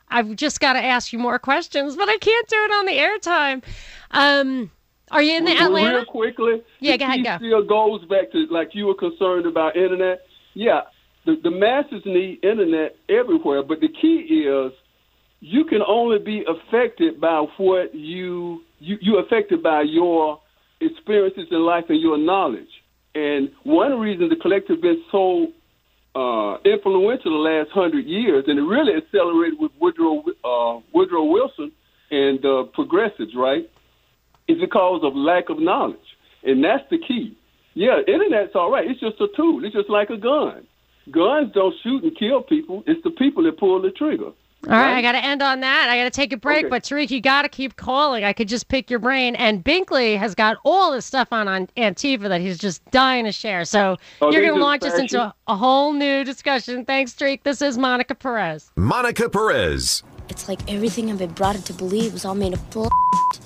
I've 0.10 0.36
just 0.36 0.60
got 0.60 0.74
to 0.74 0.84
ask 0.84 1.13
you 1.13 1.20
more 1.20 1.38
questions, 1.38 1.96
but 1.96 2.10
I 2.10 2.18
can't 2.18 2.48
do 2.48 2.56
it 2.56 2.72
on 2.72 2.86
the 2.86 2.94
airtime. 2.94 3.63
Um, 4.12 4.72
are 5.15 5.23
you 5.23 5.38
in 5.38 5.45
the 5.45 5.51
Atlanta? 5.51 5.95
Real 5.95 6.06
quickly. 6.06 6.62
Yeah, 6.80 6.97
go 6.97 7.06
ahead. 7.06 7.23
Go. 7.23 7.38
Still 7.38 7.65
goes 7.65 8.06
back 8.06 8.32
to 8.34 8.45
like 8.51 8.69
you 8.73 8.88
were 8.88 8.95
concerned 8.95 9.45
about 9.45 9.78
internet. 9.78 10.21
Yeah, 10.54 10.82
the, 11.25 11.36
the 11.41 11.51
masses 11.51 12.01
need 12.06 12.43
internet 12.43 12.97
everywhere, 13.10 13.63
but 13.63 13.80
the 13.80 13.88
key 13.88 14.45
is 14.45 14.73
you 15.39 15.63
can 15.65 15.82
only 15.88 16.19
be 16.19 16.43
affected 16.47 17.21
by 17.21 17.45
what 17.58 17.95
you 17.95 18.63
you 18.80 18.97
you 19.01 19.17
affected 19.19 19.63
by 19.63 19.84
your 19.84 20.41
experiences 20.82 21.47
in 21.49 21.62
life 21.62 21.86
and 21.88 22.01
your 22.01 22.17
knowledge. 22.17 22.67
And 23.15 23.49
one 23.63 23.97
reason 23.97 24.28
the 24.28 24.36
collective 24.36 24.82
been 24.82 25.01
so 25.12 25.47
uh, 26.13 26.58
influential 26.65 27.32
the 27.32 27.49
last 27.49 27.71
hundred 27.71 28.06
years, 28.06 28.43
and 28.47 28.60
it 28.60 28.63
really 28.63 28.93
accelerated 28.93 29.60
with 29.60 29.71
Woodrow 29.80 30.23
uh, 30.43 30.82
Woodrow 30.93 31.23
Wilson 31.23 31.71
and 32.12 32.45
uh, 32.45 32.63
progressives, 32.73 33.34
right? 33.36 33.69
Is 34.48 34.60
because 34.60 35.02
of 35.04 35.16
lack 35.16 35.50
of 35.50 35.60
knowledge, 35.60 35.98
and 36.44 36.64
that's 36.64 36.84
the 36.90 37.00
key. 37.00 37.36
Yeah, 37.74 38.00
internet's 38.08 38.56
all 38.56 38.72
right. 38.72 38.90
It's 38.90 39.00
just 39.00 39.20
a 39.20 39.28
tool. 39.36 39.66
It's 39.66 39.74
just 39.74 39.90
like 39.90 40.10
a 40.10 40.18
gun. 40.18 40.66
Guns 41.12 41.52
don't 41.54 41.74
shoot 41.84 42.04
and 42.04 42.18
kill 42.18 42.42
people. 42.42 42.84
It's 42.88 43.04
the 43.04 43.12
people 43.12 43.44
that 43.44 43.58
pull 43.60 43.82
the 43.82 43.92
trigger. 43.92 44.32
All 44.68 44.72
right, 44.72 44.86
right 44.86 44.98
I 44.98 45.02
got 45.02 45.12
to 45.12 45.24
end 45.24 45.44
on 45.44 45.60
that. 45.60 45.90
I 45.90 45.98
got 45.98 46.06
to 46.06 46.10
take 46.10 46.34
a 46.34 46.38
break, 46.38 46.66
okay. 46.66 46.70
but 46.70 46.84
Tariq, 46.84 47.12
you 47.12 47.22
got 47.22 47.44
to 47.44 47.50
keep 47.50 47.76
calling. 47.76 48.24
I 48.24 48.34
could 48.34 48.48
just 48.48 48.68
pick 48.68 48.90
your 48.90 49.00
brain. 49.00 49.36
And 49.36 49.64
Binkley 49.64 50.18
has 50.18 50.34
got 50.34 50.58
all 50.64 50.92
this 50.92 51.06
stuff 51.06 51.28
on 51.32 51.48
on 51.48 51.68
Antifa 51.78 52.28
that 52.30 52.42
he's 52.42 52.58
just 52.58 52.84
dying 52.90 53.26
to 53.26 53.32
share. 53.32 53.66
So 53.66 53.98
oh, 54.22 54.32
you're 54.32 54.42
going 54.42 54.56
to 54.56 54.64
launch 54.64 54.84
us 54.84 54.98
into 54.98 55.22
a, 55.22 55.36
a, 55.48 55.56
whole 55.56 55.94
new 55.94 56.24
discussion. 56.24 56.86
Thanks, 56.86 57.14
Tariq. 57.14 57.44
This 57.44 57.62
is 57.62 57.78
Monica 57.78 58.16
Perez. 58.16 58.72
Monica 58.76 59.30
Perez. 59.30 60.02
It's 60.36 60.50
like 60.50 60.69
everything 60.69 61.10
I've 61.10 61.17
been 61.17 61.32
brought 61.32 61.56
to 61.56 61.71
believe 61.71 62.12
was 62.12 62.26
all 62.26 62.36
made 62.36 62.52
of 62.52 62.69
bull. 62.69 62.89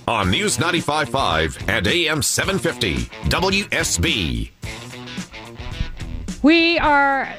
On 0.08 0.32
News 0.32 0.58
95.5 0.58 1.70
and 1.70 1.86
AM 1.86 2.24
750, 2.24 2.96
WSB. 3.30 4.50
We 6.42 6.80
are 6.80 7.32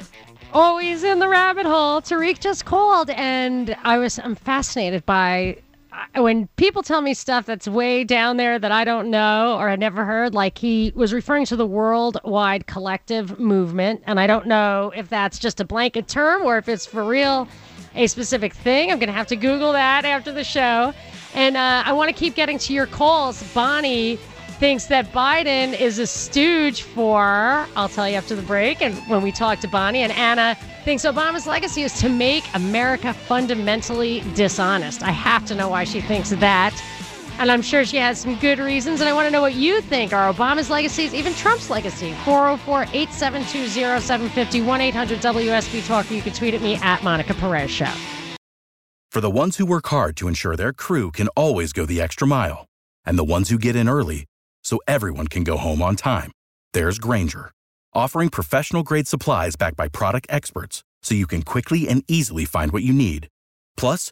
always 0.53 1.03
in 1.03 1.19
the 1.19 1.27
rabbit 1.27 1.65
hole. 1.65 2.01
Tariq 2.01 2.39
just 2.39 2.63
called, 2.63 3.09
and 3.09 3.75
I 3.83 3.97
was 3.97 4.19
I'm 4.19 4.35
fascinated 4.35 5.05
by 5.05 5.57
uh, 5.91 6.21
when 6.21 6.47
people 6.55 6.81
tell 6.81 7.01
me 7.01 7.13
stuff 7.13 7.45
that's 7.45 7.67
way 7.67 8.05
down 8.05 8.37
there 8.37 8.57
that 8.57 8.71
I 8.71 8.85
don't 8.85 9.09
know 9.09 9.57
or 9.57 9.67
I 9.67 9.75
never 9.75 10.05
heard. 10.05 10.33
Like 10.33 10.57
he 10.57 10.93
was 10.95 11.11
referring 11.11 11.45
to 11.47 11.57
the 11.57 11.67
worldwide 11.67 12.67
collective 12.67 13.37
movement, 13.37 14.01
and 14.05 14.17
I 14.17 14.27
don't 14.27 14.47
know 14.47 14.93
if 14.95 15.09
that's 15.09 15.39
just 15.39 15.59
a 15.59 15.65
blanket 15.65 16.07
term 16.07 16.43
or 16.43 16.57
if 16.57 16.69
it's 16.69 16.85
for 16.85 17.03
real 17.03 17.49
a 17.95 18.07
specific 18.07 18.53
thing. 18.53 18.91
I'm 18.91 18.99
gonna 18.99 19.11
have 19.11 19.27
to 19.27 19.35
Google 19.35 19.73
that 19.73 20.05
after 20.05 20.31
the 20.31 20.43
show. 20.43 20.93
And 21.33 21.55
uh, 21.55 21.83
I 21.85 21.93
want 21.93 22.09
to 22.09 22.15
keep 22.15 22.35
getting 22.35 22.57
to 22.59 22.73
your 22.73 22.87
calls. 22.87 23.41
Bonnie 23.53 24.17
thinks 24.61 24.85
that 24.85 25.11
Biden 25.11 25.79
is 25.79 25.97
a 25.97 26.05
stooge 26.05 26.83
for, 26.83 27.65
I'll 27.75 27.89
tell 27.89 28.07
you 28.07 28.15
after 28.15 28.35
the 28.35 28.43
break, 28.43 28.81
and 28.81 28.95
when 29.09 29.23
we 29.23 29.31
talk 29.31 29.59
to 29.61 29.67
Bonnie, 29.67 30.03
and 30.03 30.11
Anna 30.11 30.55
thinks 30.85 31.03
Obama's 31.03 31.47
legacy 31.47 31.81
is 31.81 31.93
to 31.99 32.09
make 32.09 32.43
America 32.53 33.11
fundamentally 33.11 34.21
dishonest. 34.35 35.01
I 35.01 35.09
have 35.11 35.45
to 35.47 35.55
know 35.55 35.69
why 35.69 35.83
she 35.83 35.99
thinks 35.99 36.29
that. 36.29 36.79
And 37.41 37.51
I'm 37.51 37.63
sure 37.63 37.83
she 37.85 37.97
has 37.97 38.19
some 38.19 38.35
good 38.35 38.59
reasons. 38.59 39.01
And 39.01 39.09
I 39.09 39.13
want 39.13 39.25
to 39.25 39.31
know 39.31 39.41
what 39.41 39.55
you 39.55 39.81
think 39.81 40.13
are 40.13 40.31
Obama's 40.31 40.69
legacies, 40.69 41.15
even 41.15 41.33
Trump's 41.33 41.71
legacy. 41.71 42.13
404 42.23 42.83
872 42.83 43.67
0750 43.67 44.61
1 44.61 44.81
800 44.81 45.19
WSB 45.19 45.87
Talk. 45.87 46.11
You 46.11 46.21
can 46.21 46.33
tweet 46.33 46.53
at 46.53 46.61
me 46.61 46.75
at 46.75 47.03
Monica 47.03 47.33
Perez 47.33 47.71
Show. 47.71 47.91
For 49.09 49.21
the 49.21 49.31
ones 49.31 49.57
who 49.57 49.65
work 49.65 49.87
hard 49.87 50.15
to 50.17 50.27
ensure 50.27 50.55
their 50.55 50.71
crew 50.71 51.09
can 51.09 51.29
always 51.29 51.73
go 51.73 51.87
the 51.87 51.99
extra 51.99 52.27
mile, 52.27 52.67
and 53.05 53.17
the 53.17 53.23
ones 53.23 53.49
who 53.49 53.57
get 53.57 53.75
in 53.75 53.89
early 53.89 54.25
so 54.63 54.79
everyone 54.87 55.27
can 55.27 55.43
go 55.43 55.57
home 55.57 55.81
on 55.81 55.95
time. 55.95 56.31
There's 56.73 56.99
Grainger, 56.99 57.51
offering 57.91 58.29
professional 58.29 58.83
grade 58.83 59.07
supplies 59.07 59.55
backed 59.55 59.77
by 59.77 59.87
product 59.87 60.27
experts 60.29 60.83
so 61.01 61.15
you 61.15 61.25
can 61.25 61.41
quickly 61.41 61.89
and 61.89 62.03
easily 62.07 62.45
find 62.45 62.71
what 62.71 62.83
you 62.83 62.93
need. 62.93 63.27
Plus, 63.75 64.11